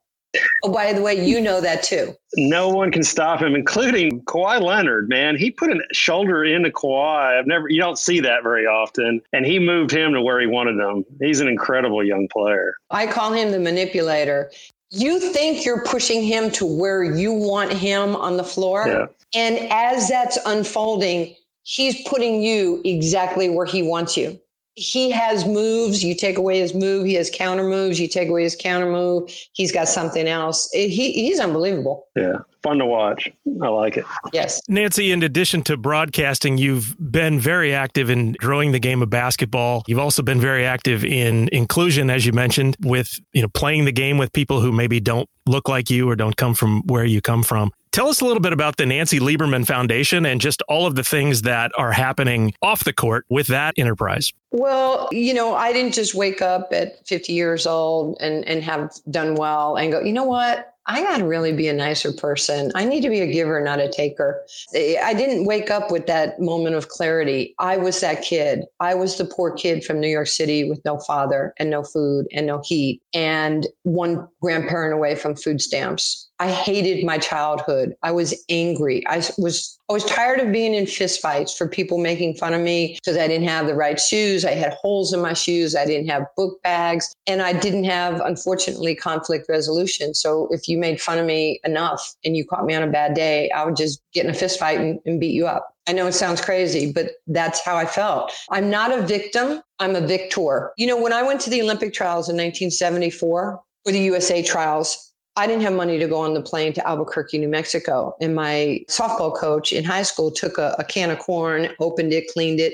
Oh, 0.64 0.72
by 0.72 0.94
the 0.94 1.02
way, 1.02 1.26
you 1.26 1.42
know 1.42 1.60
that 1.62 1.84
too. 1.84 2.16
No 2.36 2.70
one 2.70 2.92
can 2.92 3.04
stop 3.04 3.42
him, 3.42 3.56
including 3.56 4.22
Kawhi 4.22 4.62
Leonard. 4.62 5.10
Man, 5.10 5.36
he 5.36 5.52
put 5.52 5.72
a 5.72 5.80
shoulder 5.92 6.46
into 6.46 6.70
Kawhi. 6.70 7.40
I've 7.40 7.48
never, 7.48 7.68
you 7.70 7.80
don't 7.80 7.98
see 7.98 8.20
that 8.22 8.44
very 8.44 8.66
often, 8.66 9.22
and 9.34 9.46
he 9.46 9.60
moved 9.60 9.92
him 9.92 10.14
to 10.14 10.22
where 10.22 10.40
he 10.40 10.48
wanted 10.48 10.80
him. 10.80 11.04
He's 11.20 11.42
an 11.42 11.48
incredible 11.48 12.04
young 12.04 12.28
player. 12.32 12.76
I 12.90 13.08
call 13.08 13.34
him 13.34 13.52
the 13.52 13.60
manipulator. 13.60 14.52
You 14.90 15.20
think 15.20 15.66
you're 15.66 15.84
pushing 15.84 16.24
him 16.24 16.52
to 16.52 16.66
where 16.66 17.04
you 17.04 17.34
want 17.34 17.72
him 17.74 18.16
on 18.16 18.38
the 18.38 18.44
floor, 18.44 18.86
yeah. 18.88 19.06
and 19.34 19.58
as 19.72 20.10
that's 20.10 20.38
unfolding, 20.46 21.36
he's 21.64 22.08
putting 22.08 22.42
you 22.42 22.82
exactly 22.84 23.50
where 23.50 23.66
he 23.66 23.84
wants 23.84 24.18
you 24.18 24.40
he 24.76 25.12
has 25.12 25.46
moves. 25.46 26.04
You 26.04 26.16
take 26.16 26.38
away 26.38 26.60
his 26.60 26.74
move. 26.74 27.06
He 27.06 27.14
has 27.16 27.30
counter 27.30 27.64
moves. 27.64 28.00
You 28.00 28.08
take 28.08 28.30
away 28.30 28.44
his 28.44 28.56
counter 28.56 28.92
move. 28.92 29.32
He's 29.54 29.72
got 29.72 29.88
something 29.88 30.28
else. 30.28 30.70
He, 30.72 31.12
he's 31.12 31.40
unbelievable. 31.40 32.08
Yeah. 32.16 32.40
Fun 32.64 32.78
to 32.78 32.86
watch. 32.86 33.30
I 33.62 33.68
like 33.68 33.98
it. 33.98 34.06
Yes. 34.34 34.62
Nancy, 34.68 35.12
in 35.12 35.24
addition 35.24 35.64
to 35.64 35.78
broadcasting, 35.78 36.58
you've 36.58 36.96
been 37.00 37.40
very 37.40 37.74
active 37.74 38.10
in 38.10 38.34
growing 38.34 38.72
the 38.72 38.80
game 38.80 39.02
of 39.02 39.10
basketball. 39.10 39.84
You've 39.88 40.00
also 40.00 40.22
been 40.22 40.40
very 40.40 40.66
active 40.66 41.04
in 41.04 41.50
inclusion, 41.52 42.10
as 42.10 42.26
you 42.26 42.34
mentioned, 42.34 42.78
with, 42.82 43.20
you 43.34 43.42
know, 43.42 43.48
playing 43.48 43.86
the 43.86 43.92
game 43.92 44.18
with 44.18 44.32
people 44.34 44.62
who 44.62 44.72
maybe 44.72 45.00
don't 45.00 45.28
look 45.48 45.68
like 45.68 45.90
you 45.90 46.10
or 46.10 46.16
don't 46.16 46.38
come 46.38 46.54
from 46.54 46.82
where 46.86 47.06
you 47.06 47.22
come 47.22 47.44
from. 47.44 47.72
Tell 47.92 48.08
us 48.08 48.22
a 48.22 48.26
little 48.26 48.40
bit 48.40 48.54
about 48.54 48.78
the 48.78 48.86
Nancy 48.86 49.20
Lieberman 49.20 49.68
Foundation 49.68 50.26
and 50.26 50.40
just 50.40 50.62
all 50.70 50.86
of 50.86 50.96
the 50.96 51.04
things 51.04 51.42
that 51.42 51.74
are 51.78 51.92
happening 51.92 52.54
off 52.62 52.86
the 52.86 52.94
court 52.94 53.26
with 53.30 53.48
that 53.48 53.74
enterprise. 53.78 54.32
Well, 54.52 55.10
you 55.12 55.34
know, 55.34 55.56
I 55.56 55.74
didn't 55.74 55.94
just 55.94 56.16
wake 56.16 56.42
up 56.42 56.70
at 56.72 57.06
50 57.06 57.34
years 57.34 57.68
old 57.68 58.18
and, 58.22 58.48
and 58.48 58.64
have 58.64 58.94
done 59.10 59.36
well 59.36 59.76
and 59.76 59.92
go, 59.92 60.00
you 60.00 60.14
know 60.14 60.24
what? 60.24 60.71
I 60.88 61.04
got 61.04 61.18
to 61.18 61.26
really 61.26 61.54
be 61.54 61.68
a 61.68 61.74
nicer 61.74 62.12
person. 62.12 62.72
I 62.74 62.86
need 62.86 63.02
to 63.02 63.10
be 63.10 63.22
a 63.22 63.32
giver, 63.32 63.62
not 63.62 63.80
a 63.80 63.90
taker. 63.90 64.44
Eh, 64.74 64.96
I 65.02 65.14
didn't 65.14 65.46
wake 65.46 65.70
up 65.70 65.92
with 65.92 66.08
that 66.08 66.40
moment 66.40 66.76
of 66.76 66.90
clarity. 66.90 67.54
I 67.60 67.78
was 67.78 68.00
that 68.02 68.24
kid. 68.24 68.66
I 68.80 68.96
was 68.96 69.18
the 69.18 69.26
poor 69.26 69.52
kid 69.54 69.84
from 69.84 70.00
New 70.00 70.08
York 70.08 70.28
City 70.28 70.68
with 70.68 70.82
no 70.84 71.00
father 71.00 71.54
and 71.58 71.70
no 71.70 71.84
food 71.84 72.26
and 72.34 72.48
no 72.48 72.62
heat 72.66 73.02
and 73.14 73.68
one 73.84 74.28
grandparent 74.42 74.94
away 74.94 75.16
from 75.16 75.36
food 75.36 75.62
stamps. 75.62 76.31
I 76.42 76.50
hated 76.50 77.06
my 77.06 77.20
childhood. 77.20 77.96
I 78.02 78.12
was 78.12 78.34
angry. 78.50 79.06
I 79.06 79.18
was 79.38 79.78
I 79.88 79.94
was 79.94 80.04
tired 80.06 80.40
of 80.40 80.52
being 80.52 80.74
in 80.74 80.86
fistfights 80.86 81.56
for 81.56 81.68
people 81.68 82.00
making 82.00 82.34
fun 82.34 82.56
of 82.56 82.62
me 82.62 82.96
because 82.96 83.16
I 83.16 83.28
didn't 83.28 83.48
have 83.48 83.68
the 83.68 83.76
right 83.76 84.00
shoes. 84.00 84.44
I 84.44 84.52
had 84.52 84.74
holes 84.74 85.14
in 85.14 85.22
my 85.22 85.34
shoes. 85.34 85.76
I 85.76 85.86
didn't 85.86 86.08
have 86.08 86.26
book 86.36 86.60
bags. 86.64 87.14
And 87.28 87.44
I 87.44 87.54
didn't 87.54 87.84
have, 87.84 88.22
unfortunately, 88.22 88.96
conflict 88.96 89.50
resolution. 89.50 90.16
So 90.16 90.48
if 90.50 90.68
you 90.68 90.80
made 90.80 91.00
fun 91.00 91.20
of 91.20 91.28
me 91.28 91.60
enough 91.64 92.16
and 92.26 92.36
you 92.36 92.44
caught 92.44 92.66
me 92.66 92.74
on 92.74 92.82
a 92.82 92.92
bad 92.92 93.14
day, 93.14 93.52
I 93.52 93.64
would 93.64 93.76
just 93.76 94.02
get 94.12 94.26
in 94.26 94.32
a 94.32 94.34
fistfight 94.34 94.80
and, 94.80 95.00
and 95.06 95.20
beat 95.20 95.36
you 95.36 95.46
up. 95.46 95.76
I 95.88 95.94
know 95.94 96.08
it 96.08 96.14
sounds 96.14 96.42
crazy, 96.42 96.92
but 96.92 97.12
that's 97.28 97.64
how 97.64 97.76
I 97.76 97.86
felt. 97.86 98.32
I'm 98.50 98.72
not 98.72 98.98
a 98.98 99.04
victim. 99.04 99.62
I'm 99.78 99.96
a 99.96 100.02
victor. 100.02 100.72
You 100.76 100.88
know, 100.88 101.00
when 101.00 101.14
I 101.14 101.22
went 101.22 101.40
to 101.42 101.52
the 101.52 101.62
Olympic 101.62 101.94
trials 101.94 102.30
in 102.30 102.36
1974 102.36 103.62
or 103.86 103.92
the 103.92 104.00
USA 104.00 104.42
trials, 104.42 105.11
I 105.38 105.48
didn't 105.48 105.62
have 105.62 105.74
money 105.74 105.98
to 105.98 106.08
go 106.08 106.20
on 106.20 106.34
the 106.34 106.42
plane 106.42 106.74
to 106.74 106.86
Albuquerque, 106.86 107.38
New 107.38 107.48
Mexico. 107.48 108.16
And 108.20 108.36
my 108.36 108.84
softball 108.90 109.36
coach 109.36 109.72
in 109.72 109.84
high 109.84 110.04
school 110.04 110.30
took 110.30 110.58
a, 110.58 110.76
a, 110.78 110.84
can 110.84 111.10
of 111.10 111.20
corn, 111.20 111.70
opened 111.80 112.12
it, 112.12 112.28
cleaned 112.34 112.60
it, 112.60 112.74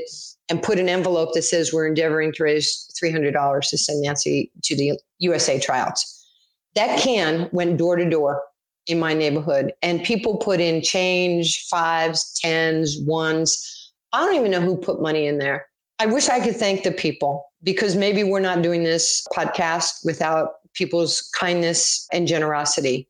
and 0.50 0.64
put 0.64 0.80
an 0.80 0.90
envelope 0.90 1.34
that 1.34 1.44
says 1.44 1.72
we're 1.72 1.88
endeavoring 1.88 2.32
to 2.34 2.44
raise 2.44 2.90
$300 3.02 3.70
to 3.70 3.78
send 3.78 4.02
Nancy 4.02 4.52
to 4.64 4.76
the 4.76 5.00
USA 5.20 5.60
tryouts. 5.60 6.14
That 6.76 7.00
can 7.00 7.50
went 7.52 7.78
door 7.78 7.96
to 7.96 8.10
door 8.10 8.44
in 8.88 9.00
my 9.00 9.14
neighborhood, 9.14 9.74
and 9.82 10.04
people 10.04 10.38
put 10.38 10.60
in 10.60 10.82
change, 10.82 11.66
fives, 11.70 12.40
tens, 12.42 12.98
ones. 13.02 13.92
I 14.14 14.26
don't 14.26 14.36
even 14.36 14.52
know 14.52 14.62
who 14.62 14.78
put 14.78 15.02
money 15.02 15.28
in 15.28 15.38
there. 15.38 15.68
I 16.00 16.06
wish 16.06 16.30
I 16.30 16.40
could 16.40 16.56
thank 16.56 16.84
the 16.84 16.92
people 16.92 17.46
because 17.64 17.96
maybe 17.96 18.24
we're 18.24 18.40
not 18.40 18.62
doing 18.62 18.84
this 18.84 19.26
podcast 19.36 20.06
without 20.06 20.54
people's 20.78 21.22
kindness 21.34 22.08
and 22.12 22.28
generosity. 22.28 23.08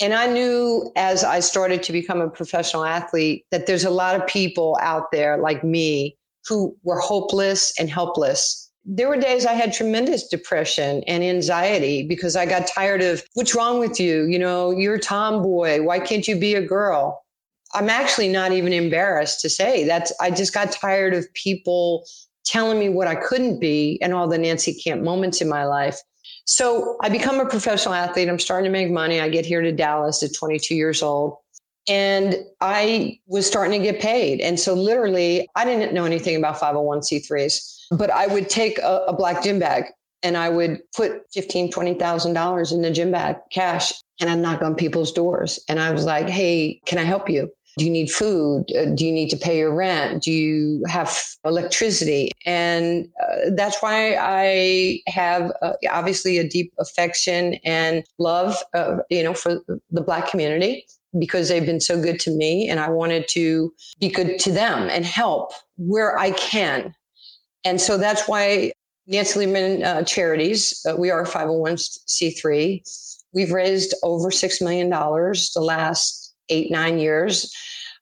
And 0.00 0.12
I 0.12 0.26
knew 0.26 0.92
as 0.94 1.24
I 1.24 1.40
started 1.40 1.82
to 1.84 1.92
become 1.92 2.20
a 2.20 2.28
professional 2.28 2.84
athlete 2.84 3.46
that 3.50 3.66
there's 3.66 3.84
a 3.84 3.90
lot 3.90 4.14
of 4.14 4.26
people 4.26 4.78
out 4.82 5.10
there 5.10 5.38
like 5.38 5.64
me 5.64 6.16
who 6.46 6.76
were 6.82 6.98
hopeless 6.98 7.72
and 7.78 7.88
helpless. 7.88 8.70
There 8.84 9.08
were 9.08 9.16
days 9.16 9.46
I 9.46 9.54
had 9.54 9.72
tremendous 9.72 10.28
depression 10.28 11.02
and 11.06 11.24
anxiety 11.24 12.06
because 12.06 12.36
I 12.36 12.46
got 12.46 12.68
tired 12.68 13.02
of 13.02 13.24
what's 13.34 13.54
wrong 13.54 13.80
with 13.80 13.98
you? 13.98 14.26
You 14.26 14.38
know, 14.38 14.70
you're 14.70 14.94
a 14.94 15.00
tomboy. 15.00 15.82
Why 15.82 15.98
can't 15.98 16.28
you 16.28 16.36
be 16.36 16.54
a 16.54 16.62
girl? 16.62 17.24
I'm 17.74 17.90
actually 17.90 18.28
not 18.28 18.52
even 18.52 18.72
embarrassed 18.72 19.40
to 19.40 19.48
say 19.48 19.84
that's 19.84 20.12
I 20.20 20.30
just 20.30 20.54
got 20.54 20.70
tired 20.70 21.14
of 21.14 21.32
people 21.34 22.06
telling 22.44 22.78
me 22.78 22.88
what 22.88 23.08
I 23.08 23.16
couldn't 23.16 23.58
be 23.58 23.98
and 24.00 24.14
all 24.14 24.28
the 24.28 24.38
Nancy 24.38 24.72
Camp 24.72 25.02
moments 25.02 25.40
in 25.40 25.48
my 25.48 25.64
life. 25.64 25.98
So 26.46 26.96
I 27.02 27.08
become 27.08 27.40
a 27.40 27.46
professional 27.46 27.94
athlete. 27.94 28.28
I'm 28.28 28.38
starting 28.38 28.64
to 28.64 28.72
make 28.72 28.90
money. 28.90 29.20
I 29.20 29.28
get 29.28 29.44
here 29.44 29.60
to 29.60 29.72
Dallas 29.72 30.22
at 30.22 30.32
22 30.34 30.74
years 30.74 31.02
old. 31.02 31.36
And 31.88 32.36
I 32.60 33.18
was 33.26 33.46
starting 33.46 33.80
to 33.80 33.92
get 33.92 34.00
paid. 34.00 34.40
And 34.40 34.58
so 34.58 34.74
literally, 34.74 35.48
I 35.54 35.64
didn't 35.64 35.92
know 35.92 36.04
anything 36.04 36.36
about 36.36 36.58
501c3s, 36.58 37.86
but 37.92 38.10
I 38.10 38.26
would 38.26 38.48
take 38.48 38.78
a, 38.78 39.04
a 39.08 39.12
black 39.12 39.42
gym 39.42 39.58
bag 39.58 39.84
and 40.22 40.36
I 40.36 40.48
would 40.48 40.80
put 40.96 41.22
fifteen, 41.32 41.70
twenty 41.70 41.94
thousand 41.94 42.32
dollars 42.32 42.72
in 42.72 42.82
the 42.82 42.90
gym 42.90 43.12
bag, 43.12 43.36
cash, 43.52 43.92
and 44.20 44.28
I'd 44.28 44.38
knock 44.38 44.62
on 44.62 44.74
people's 44.74 45.12
doors. 45.12 45.60
And 45.68 45.78
I 45.78 45.92
was 45.92 46.04
like, 46.04 46.28
"Hey, 46.28 46.80
can 46.86 46.98
I 46.98 47.04
help 47.04 47.28
you?" 47.28 47.50
Do 47.76 47.84
you 47.84 47.90
need 47.90 48.10
food? 48.10 48.64
Uh, 48.74 48.86
do 48.86 49.04
you 49.04 49.12
need 49.12 49.28
to 49.30 49.36
pay 49.36 49.58
your 49.58 49.74
rent? 49.74 50.22
Do 50.22 50.32
you 50.32 50.82
have 50.88 51.22
electricity? 51.44 52.30
And 52.46 53.06
uh, 53.22 53.50
that's 53.54 53.82
why 53.82 54.16
I 54.16 55.02
have 55.06 55.52
uh, 55.60 55.74
obviously 55.90 56.38
a 56.38 56.48
deep 56.48 56.72
affection 56.78 57.54
and 57.64 58.02
love, 58.18 58.56
uh, 58.72 58.98
you 59.10 59.22
know, 59.22 59.34
for 59.34 59.60
the 59.90 60.00
Black 60.00 60.30
community 60.30 60.86
because 61.18 61.48
they've 61.48 61.66
been 61.66 61.80
so 61.80 62.00
good 62.00 62.18
to 62.20 62.30
me 62.30 62.68
and 62.68 62.80
I 62.80 62.88
wanted 62.88 63.28
to 63.28 63.72
be 64.00 64.08
good 64.08 64.38
to 64.40 64.52
them 64.52 64.88
and 64.90 65.04
help 65.04 65.52
where 65.76 66.18
I 66.18 66.30
can. 66.32 66.94
And 67.64 67.80
so 67.80 67.98
that's 67.98 68.26
why 68.26 68.72
Nancy 69.06 69.40
Lieberman 69.40 69.84
uh, 69.84 70.02
Charities, 70.04 70.84
uh, 70.88 70.96
we 70.96 71.10
are 71.10 71.22
a 71.22 71.26
501c3. 71.26 73.22
We've 73.32 73.52
raised 73.52 73.94
over 74.02 74.30
$6 74.30 74.62
million 74.62 74.88
the 74.88 75.60
last 75.60 76.25
eight, 76.48 76.70
nine 76.70 76.98
years. 76.98 77.54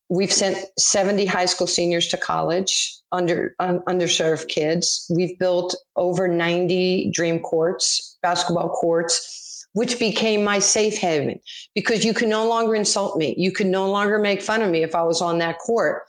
We've 0.08 0.32
sent 0.32 0.58
70 0.78 1.24
high 1.26 1.46
school 1.46 1.66
seniors 1.66 2.08
to 2.08 2.16
college, 2.16 2.94
under 3.10 3.54
um, 3.58 3.80
underserved 3.88 4.48
kids. 4.48 5.06
We've 5.08 5.38
built 5.38 5.74
over 5.96 6.28
90 6.28 7.10
dream 7.10 7.40
courts, 7.40 8.18
basketball 8.22 8.70
courts 8.70 9.44
which 9.74 9.98
became 9.98 10.42
my 10.42 10.60
safe 10.60 10.96
haven 10.96 11.38
because 11.74 12.04
you 12.04 12.14
can 12.14 12.28
no 12.28 12.48
longer 12.48 12.74
insult 12.74 13.18
me. 13.18 13.34
You 13.36 13.52
can 13.52 13.70
no 13.70 13.90
longer 13.90 14.18
make 14.18 14.40
fun 14.40 14.62
of 14.62 14.70
me 14.70 14.82
if 14.82 14.94
I 14.94 15.02
was 15.02 15.20
on 15.20 15.38
that 15.38 15.58
court. 15.58 16.04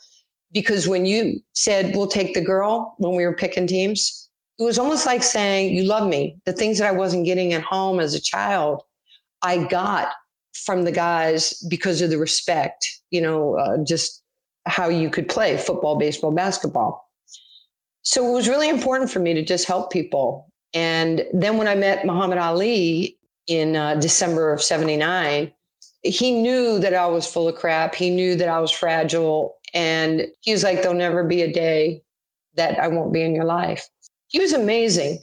Because 0.52 0.88
when 0.88 1.06
you 1.06 1.42
said, 1.54 1.96
we'll 1.96 2.08
take 2.08 2.34
the 2.34 2.42
girl 2.42 2.96
when 3.00 3.16
we 3.16 3.26
were 3.26 3.36
picking 3.36 3.68
teams, 3.68 4.30
it 4.60 4.64
was 4.64 4.80
almost 4.80 5.06
like 5.06 5.24
saying, 5.24 5.76
you 5.76 5.84
love 5.84 6.08
me. 6.08 6.38
The 6.46 6.54
things 6.54 6.78
that 6.78 6.88
I 6.88 6.92
wasn't 6.96 7.26
getting 7.26 7.54
at 7.54 7.64
home 7.64 8.00
as 8.00 8.14
a 8.14 8.22
child, 8.22 8.84
I 9.42 9.66
got 9.66 10.10
from 10.64 10.84
the 10.84 10.92
guys 10.92 11.54
because 11.70 12.02
of 12.02 12.10
the 12.10 12.18
respect, 12.18 12.88
you 13.12 13.22
know, 13.22 13.56
uh, 13.56 13.78
just 13.84 14.24
how 14.66 14.90
you 14.90 15.10
could 15.10 15.28
play 15.28 15.58
football, 15.58 15.98
baseball, 15.98 16.32
basketball. 16.32 17.10
So 18.04 18.28
it 18.28 18.32
was 18.32 18.48
really 18.48 18.70
important 18.70 19.12
for 19.12 19.20
me 19.20 19.34
to 19.34 19.44
just 19.44 19.66
help 19.66 19.92
people. 19.92 20.52
And 20.74 21.26
then 21.34 21.58
when 21.58 21.68
I 21.68 21.76
met 21.76 22.06
Muhammad 22.06 22.38
Ali 22.38 23.18
in 23.48 23.76
uh, 23.76 23.96
December 23.96 24.54
of 24.54 24.62
79, 24.62 25.52
he 26.04 26.32
knew 26.32 26.80
that 26.80 26.94
I 26.94 27.08
was 27.08 27.26
full 27.26 27.48
of 27.48 27.56
crap. 27.56 27.96
He 27.96 28.10
knew 28.10 28.36
that 28.36 28.48
I 28.48 28.60
was 28.60 28.72
fragile. 28.72 29.56
And 29.74 30.28
he 30.42 30.52
was 30.52 30.64
like, 30.64 30.82
There'll 30.82 30.98
never 30.98 31.24
be 31.24 31.42
a 31.42 31.52
day 31.52 32.04
that 32.56 32.80
I 32.80 32.88
won't 32.88 33.12
be 33.14 33.24
in 33.24 33.36
your 33.36 33.46
life. 33.46 33.88
He 34.28 34.40
was 34.40 34.54
amazing. 34.54 35.20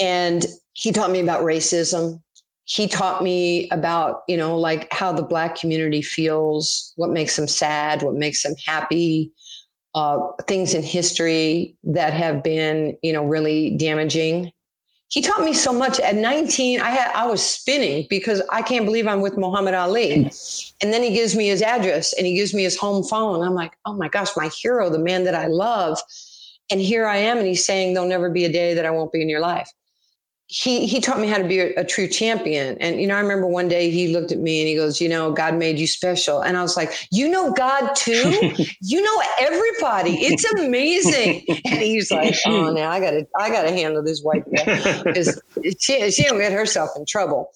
And 0.00 0.46
he 0.72 0.92
taught 0.92 1.10
me 1.10 1.20
about 1.20 1.42
racism. 1.42 2.22
He 2.64 2.86
taught 2.86 3.22
me 3.22 3.68
about, 3.70 4.22
you 4.28 4.36
know, 4.36 4.56
like 4.56 4.92
how 4.92 5.12
the 5.12 5.22
Black 5.22 5.56
community 5.56 6.00
feels, 6.00 6.92
what 6.96 7.10
makes 7.10 7.36
them 7.36 7.48
sad, 7.48 8.02
what 8.02 8.14
makes 8.14 8.42
them 8.42 8.54
happy, 8.64 9.32
uh, 9.94 10.18
things 10.46 10.74
in 10.74 10.82
history 10.82 11.76
that 11.84 12.12
have 12.12 12.42
been, 12.42 12.96
you 13.02 13.12
know, 13.12 13.24
really 13.24 13.76
damaging. 13.76 14.52
He 15.08 15.20
taught 15.20 15.42
me 15.42 15.52
so 15.52 15.74
much. 15.74 16.00
At 16.00 16.14
19 16.14 16.80
i 16.80 16.88
had 16.88 17.12
i 17.14 17.26
was 17.26 17.44
spinning 17.44 18.06
because 18.08 18.40
i 18.50 18.62
can't 18.62 18.86
believe 18.86 19.06
i'm 19.06 19.20
with 19.20 19.36
muhammad 19.36 19.74
ali. 19.74 20.14
And 20.80 20.92
then 20.92 21.02
he 21.02 21.12
gives 21.12 21.36
me 21.36 21.48
his 21.48 21.60
address 21.60 22.14
and 22.14 22.26
he 22.26 22.34
gives 22.34 22.54
me 22.54 22.62
his 22.62 22.78
home 22.78 23.04
phone. 23.04 23.42
I'm 23.42 23.54
like 23.54 23.72
oh 23.84 23.92
my 23.92 24.08
gosh 24.08 24.30
my 24.36 24.48
hero 24.48 24.88
the 24.88 24.98
man 24.98 25.24
that 25.24 25.34
i 25.34 25.48
love. 25.48 25.98
And 26.70 26.80
here 26.80 27.06
i 27.06 27.18
am 27.18 27.36
and 27.36 27.46
he's 27.46 27.66
saying 27.66 27.92
there'll 27.92 28.08
never 28.08 28.30
be 28.30 28.46
a 28.46 28.52
day 28.52 28.72
that 28.72 28.86
i 28.86 28.90
won't 28.90 29.12
be 29.12 29.20
in 29.20 29.28
your 29.28 29.40
life 29.40 29.70
he 30.52 30.86
he 30.86 31.00
taught 31.00 31.18
me 31.18 31.28
how 31.28 31.38
to 31.38 31.48
be 31.48 31.60
a, 31.60 31.74
a, 31.76 31.84
true 31.84 32.06
champion. 32.06 32.76
And 32.78 33.00
you 33.00 33.06
know, 33.06 33.16
I 33.16 33.20
remember 33.20 33.46
one 33.46 33.68
day 33.68 33.90
he 33.90 34.08
looked 34.08 34.32
at 34.32 34.38
me 34.38 34.60
and 34.60 34.68
he 34.68 34.74
goes, 34.74 35.00
"You 35.00 35.08
know, 35.08 35.32
God 35.32 35.56
made 35.56 35.78
you 35.78 35.86
special." 35.86 36.42
And 36.42 36.58
I 36.58 36.62
was 36.62 36.76
like, 36.76 36.92
"You 37.10 37.28
know 37.28 37.52
God 37.52 37.94
too? 37.94 38.52
you 38.82 39.02
know 39.02 39.22
everybody. 39.40 40.12
It's 40.20 40.44
amazing." 40.52 41.44
and 41.64 41.80
he's 41.80 42.10
like, 42.10 42.34
"Oh, 42.46 42.70
now 42.74 42.90
I 42.90 43.00
got 43.00 43.12
to 43.12 43.26
I 43.38 43.48
got 43.48 43.62
to 43.62 43.70
handle 43.70 44.02
this 44.02 44.20
white 44.20 44.44
girl 44.44 45.02
because 45.04 45.40
she 45.80 46.10
she 46.10 46.24
don't 46.24 46.38
get 46.38 46.52
herself 46.52 46.90
in 46.96 47.06
trouble." 47.06 47.50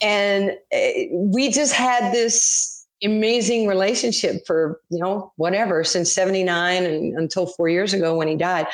And 0.00 0.52
eh, 0.72 1.08
we 1.12 1.50
just 1.50 1.74
had 1.74 2.10
this 2.14 2.86
amazing 3.04 3.66
relationship 3.66 4.46
for 4.46 4.80
you 4.88 4.98
know 4.98 5.30
whatever 5.36 5.84
since 5.84 6.10
79 6.10 6.84
and 6.84 7.18
until 7.18 7.46
4 7.46 7.68
years 7.68 7.94
ago 7.94 8.14
when 8.14 8.28
he 8.28 8.36
died 8.36 8.66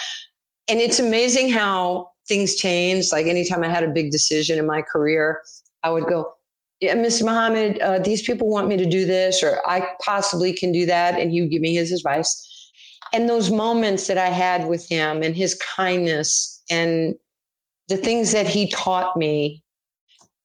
and 0.67 0.81
it's 0.81 0.99
amazing 0.99 1.49
how 1.49 2.11
things 2.29 2.55
changed. 2.55 3.13
Like 3.13 3.27
anytime 3.27 3.63
I 3.63 3.69
had 3.69 3.85
a 3.85 3.89
big 3.89 4.11
decision 4.11 4.59
in 4.59 4.67
my 4.67 4.83
career, 4.83 5.43
I 5.83 5.91
would 5.91 6.07
go, 6.07 6.33
yeah, 6.81 6.95
Mr. 6.95 7.25
Muhammad, 7.25 7.79
uh, 7.81 7.99
these 7.99 8.23
people 8.23 8.49
want 8.49 8.69
me 8.69 8.77
to 8.77 8.85
do 8.85 9.07
this, 9.07 9.43
or 9.43 9.61
I 9.67 9.89
possibly 10.01 10.53
can 10.53 10.73
do 10.73 10.85
that. 10.87 11.19
And 11.19 11.31
he 11.31 11.41
would 11.41 11.51
give 11.51 11.63
me 11.63 11.75
his 11.75 11.93
advice. 11.93 12.43
And 13.13 13.29
those 13.29 13.51
moments 13.51 14.09
that 14.09 14.19
I 14.19 14.29
had 14.29 14.67
with 14.67 14.87
him 14.89 15.23
and 15.23 15.35
his 15.35 15.55
kindness 15.55 16.63
and 16.69 17.15
the 17.89 17.97
things 17.97 18.33
that 18.33 18.47
he 18.47 18.69
taught 18.69 19.17
me, 19.17 19.63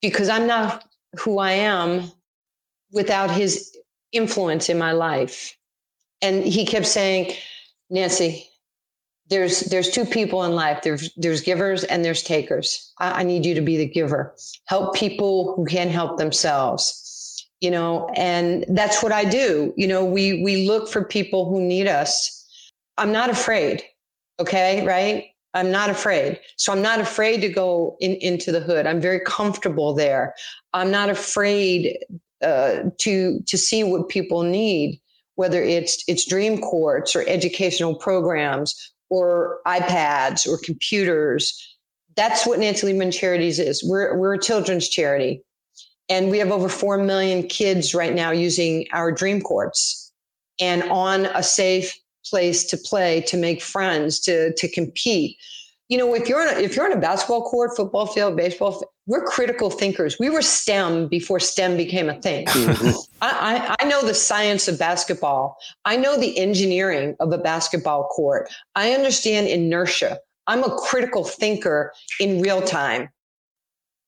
because 0.02 0.30
I'm 0.30 0.48
not 0.48 0.86
who 1.20 1.40
I 1.40 1.52
am 1.52 2.12
without 2.92 3.32
his 3.32 3.76
influence 4.12 4.70
in 4.70 4.78
my 4.78 4.92
life. 4.92 5.58
And 6.22 6.44
he 6.44 6.66
kept 6.66 6.86
saying, 6.86 7.34
Nancy, 7.90 8.48
there's 9.32 9.62
there's 9.62 9.90
two 9.90 10.06
people 10.06 10.44
in 10.44 10.52
life. 10.52 10.82
There's 10.84 11.10
there's 11.16 11.42
givers 11.42 11.86
and 11.86 12.04
there's 12.06 12.22
takers. 12.22 12.92
I, 13.00 13.22
I, 13.22 13.24
need 13.24 13.46
you 13.46 13.56
to 13.56 13.62
be 13.62 13.78
the 13.78 13.88
giver. 13.88 14.36
Help 14.66 14.94
people 14.94 15.56
who 15.56 15.66
can't 15.66 15.90
help 15.90 16.18
themselves 16.18 16.98
you 17.62 17.72
know 17.72 18.10
and 18.16 18.66
that's 18.70 19.02
what 19.02 19.12
i 19.12 19.24
do. 19.24 19.74
You 19.78 19.88
know 19.88 20.04
we 20.04 20.44
we 20.44 20.68
look 20.68 20.90
for 20.90 21.04
people 21.04 21.50
who 21.50 21.62
need 21.62 21.88
us. 21.88 22.38
I'm 22.98 23.12
not 23.12 23.30
afraid 23.30 23.82
okay 24.40 24.86
right? 24.86 25.26
I'm 25.54 25.72
not 25.72 25.90
afraid. 25.90 26.40
So 26.58 26.74
i'm 26.74 26.82
not 26.82 27.00
afraid 27.00 27.42
to 27.42 27.50
go 27.50 27.96
in, 28.02 28.16
into 28.16 28.52
the 28.52 28.60
hood. 28.60 28.86
I'm 28.86 29.00
very 29.00 29.22
comfortable 29.22 29.94
there. 29.94 30.36
I'm 30.74 30.92
not 30.92 31.10
afraid 31.10 31.98
uh, 32.42 32.90
to 32.98 33.40
to 33.48 33.58
see 33.58 33.84
what 33.84 34.10
people 34.10 34.44
need 34.44 35.00
whether 35.36 35.64
it's 35.64 36.04
it's 36.08 36.26
dream 36.28 36.60
courts 36.60 37.16
or 37.16 37.24
educational 37.28 37.96
programs 37.96 38.92
or 39.12 39.60
iPads 39.68 40.48
or 40.48 40.58
computers. 40.58 41.78
That's 42.16 42.48
what 42.48 42.60
Nancy 42.60 42.88
Lieberman 42.88 43.14
Charities 43.14 43.60
is. 43.60 43.84
We're, 43.84 44.18
we're 44.18 44.34
a 44.34 44.40
children's 44.40 44.90
charity. 44.90 45.44
And 46.10 46.32
we 46.32 46.40
have 46.40 46.52
over 46.52 46.68
4 46.68 46.98
million 46.98 47.48
kids 47.48 47.94
right 47.94 48.14
now 48.14 48.32
using 48.32 48.88
our 48.92 49.12
dream 49.12 49.42
courts 49.42 50.12
and 50.60 50.84
on 50.84 51.26
a 51.28 51.44
safe 51.44 51.94
place 52.26 52.64
to 52.66 52.78
play, 52.78 53.22
to 53.22 53.38
make 53.38 53.62
friends, 53.62 54.20
to, 54.22 54.54
to 54.54 54.68
compete 54.70 55.38
you 55.92 55.98
know, 55.98 56.16
if 56.16 56.30
you're 56.30 56.42
on 56.42 56.56
a, 56.56 56.58
if 56.58 56.74
you're 56.74 56.86
on 56.86 56.94
a 56.94 57.02
basketball 57.02 57.44
court, 57.44 57.76
football 57.76 58.06
field, 58.06 58.38
baseball, 58.38 58.72
field, 58.72 58.86
we're 59.08 59.26
critical 59.26 59.70
thinkers. 59.70 60.18
We 60.18 60.30
were 60.30 60.42
STEM 60.42 61.10
before 61.10 61.38
STEM 61.42 61.76
became 61.76 62.08
a 62.08 62.20
thing. 62.22 62.46
Mm-hmm. 62.46 62.98
I, 63.22 63.76
I, 63.78 63.84
I 63.84 63.90
know 63.90 64.02
the 64.06 64.14
science 64.14 64.70
of 64.70 64.80
basketball. 64.80 65.58
I 65.84 65.98
know 65.98 66.18
the 66.18 66.40
engineering 66.40 67.18
of 67.20 67.34
a 67.34 67.38
basketball 67.38 68.08
court. 68.08 68.50
I 68.74 68.94
understand 68.94 69.48
inertia. 69.48 70.20
I'm 70.48 70.64
a 70.64 70.74
critical 70.78 71.26
thinker 71.26 71.92
in 72.22 72.42
real 72.42 72.62
time. 72.62 73.10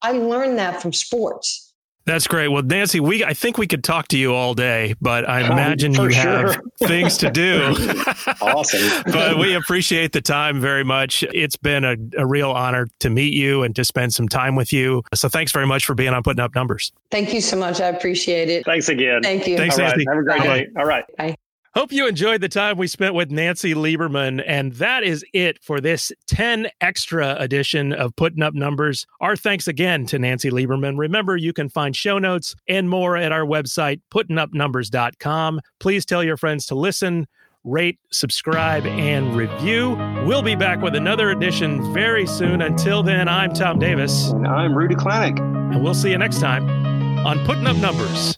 I 0.01 0.13
learned 0.13 0.57
that 0.59 0.81
from 0.81 0.93
sports. 0.93 1.72
That's 2.05 2.27
great. 2.27 2.49
Well, 2.49 2.63
Nancy, 2.63 2.99
we 2.99 3.23
I 3.23 3.33
think 3.33 3.57
we 3.57 3.65
could 3.65 3.83
talk 3.83 4.09
to 4.09 4.17
you 4.17 4.33
all 4.33 4.53
day, 4.53 4.93
but 4.99 5.27
I 5.27 5.43
oh, 5.43 5.51
imagine 5.51 5.93
you 5.93 6.11
sure. 6.11 6.51
have 6.51 6.61
things 6.79 7.17
to 7.17 7.31
do. 7.31 7.61
awesome. 8.41 9.03
but 9.05 9.39
we 9.39 9.55
appreciate 9.55 10.11
the 10.11 10.21
time 10.21 10.59
very 10.59 10.83
much. 10.83 11.23
It's 11.33 11.55
been 11.55 11.85
a, 11.85 11.95
a, 12.17 12.25
real 12.25 12.51
honor 12.51 12.87
to 12.99 13.09
meet 13.09 13.33
you 13.33 13.63
and 13.63 13.73
to 13.77 13.85
spend 13.85 14.13
some 14.13 14.27
time 14.27 14.55
with 14.55 14.73
you. 14.73 15.03
So 15.13 15.29
thanks 15.29 15.51
very 15.51 15.67
much 15.67 15.85
for 15.85 15.93
being 15.93 16.13
on 16.13 16.23
Putting 16.23 16.41
Up 16.41 16.53
Numbers. 16.55 16.91
Thank 17.09 17.33
you 17.33 17.39
so 17.39 17.57
much. 17.57 17.79
I 17.79 17.87
appreciate 17.87 18.49
it. 18.49 18.65
Thanks 18.65 18.89
again. 18.89 19.21
Thank 19.23 19.47
you. 19.47 19.55
Thanks, 19.55 19.79
all 19.79 19.85
Nancy. 19.85 20.05
Right. 20.05 20.15
Have 20.15 20.21
a 20.21 20.25
great 20.25 20.39
Bye. 20.39 20.59
day. 20.59 20.67
All 20.77 20.85
right. 20.85 21.05
Bye. 21.17 21.35
Hope 21.75 21.91
you 21.91 22.07
enjoyed 22.07 22.39
the 22.39 22.49
time 22.49 22.77
we 22.77 22.85
spent 22.85 23.15
with 23.15 23.31
Nancy 23.31 23.73
Lieberman. 23.73 24.43
And 24.45 24.73
that 24.73 25.01
is 25.01 25.25
it 25.33 25.57
for 25.63 25.81
this 25.81 26.11
10 26.27 26.67
extra 26.81 27.35
edition 27.39 27.91
of 27.93 28.15
Putting 28.15 28.43
Up 28.43 28.53
Numbers. 28.53 29.07
Our 29.21 29.35
thanks 29.35 29.67
again 29.67 30.05
to 30.05 30.19
Nancy 30.19 30.51
Lieberman. 30.51 30.99
Remember, 30.99 31.35
you 31.35 31.51
can 31.51 31.69
find 31.69 31.95
show 31.95 32.19
notes 32.19 32.53
and 32.67 32.91
more 32.91 33.17
at 33.17 33.31
our 33.31 33.43
website, 33.43 34.01
puttingupnumbers.com. 34.13 35.61
Please 35.79 36.05
tell 36.05 36.23
your 36.23 36.37
friends 36.37 36.67
to 36.67 36.75
listen, 36.75 37.25
rate, 37.63 37.97
subscribe, 38.11 38.85
and 38.85 39.35
review. 39.35 39.97
We'll 40.27 40.43
be 40.43 40.55
back 40.55 40.79
with 40.79 40.93
another 40.93 41.31
edition 41.31 41.91
very 41.91 42.27
soon. 42.27 42.61
Until 42.61 43.01
then, 43.01 43.27
I'm 43.27 43.51
Tom 43.51 43.79
Davis. 43.79 44.29
And 44.29 44.47
I'm 44.47 44.77
Rudy 44.77 44.93
Klanick. 44.93 45.39
And 45.39 45.83
we'll 45.83 45.95
see 45.95 46.11
you 46.11 46.19
next 46.19 46.39
time 46.39 46.69
on 47.25 47.43
Putting 47.45 47.65
Up 47.65 47.77
Numbers. 47.77 48.37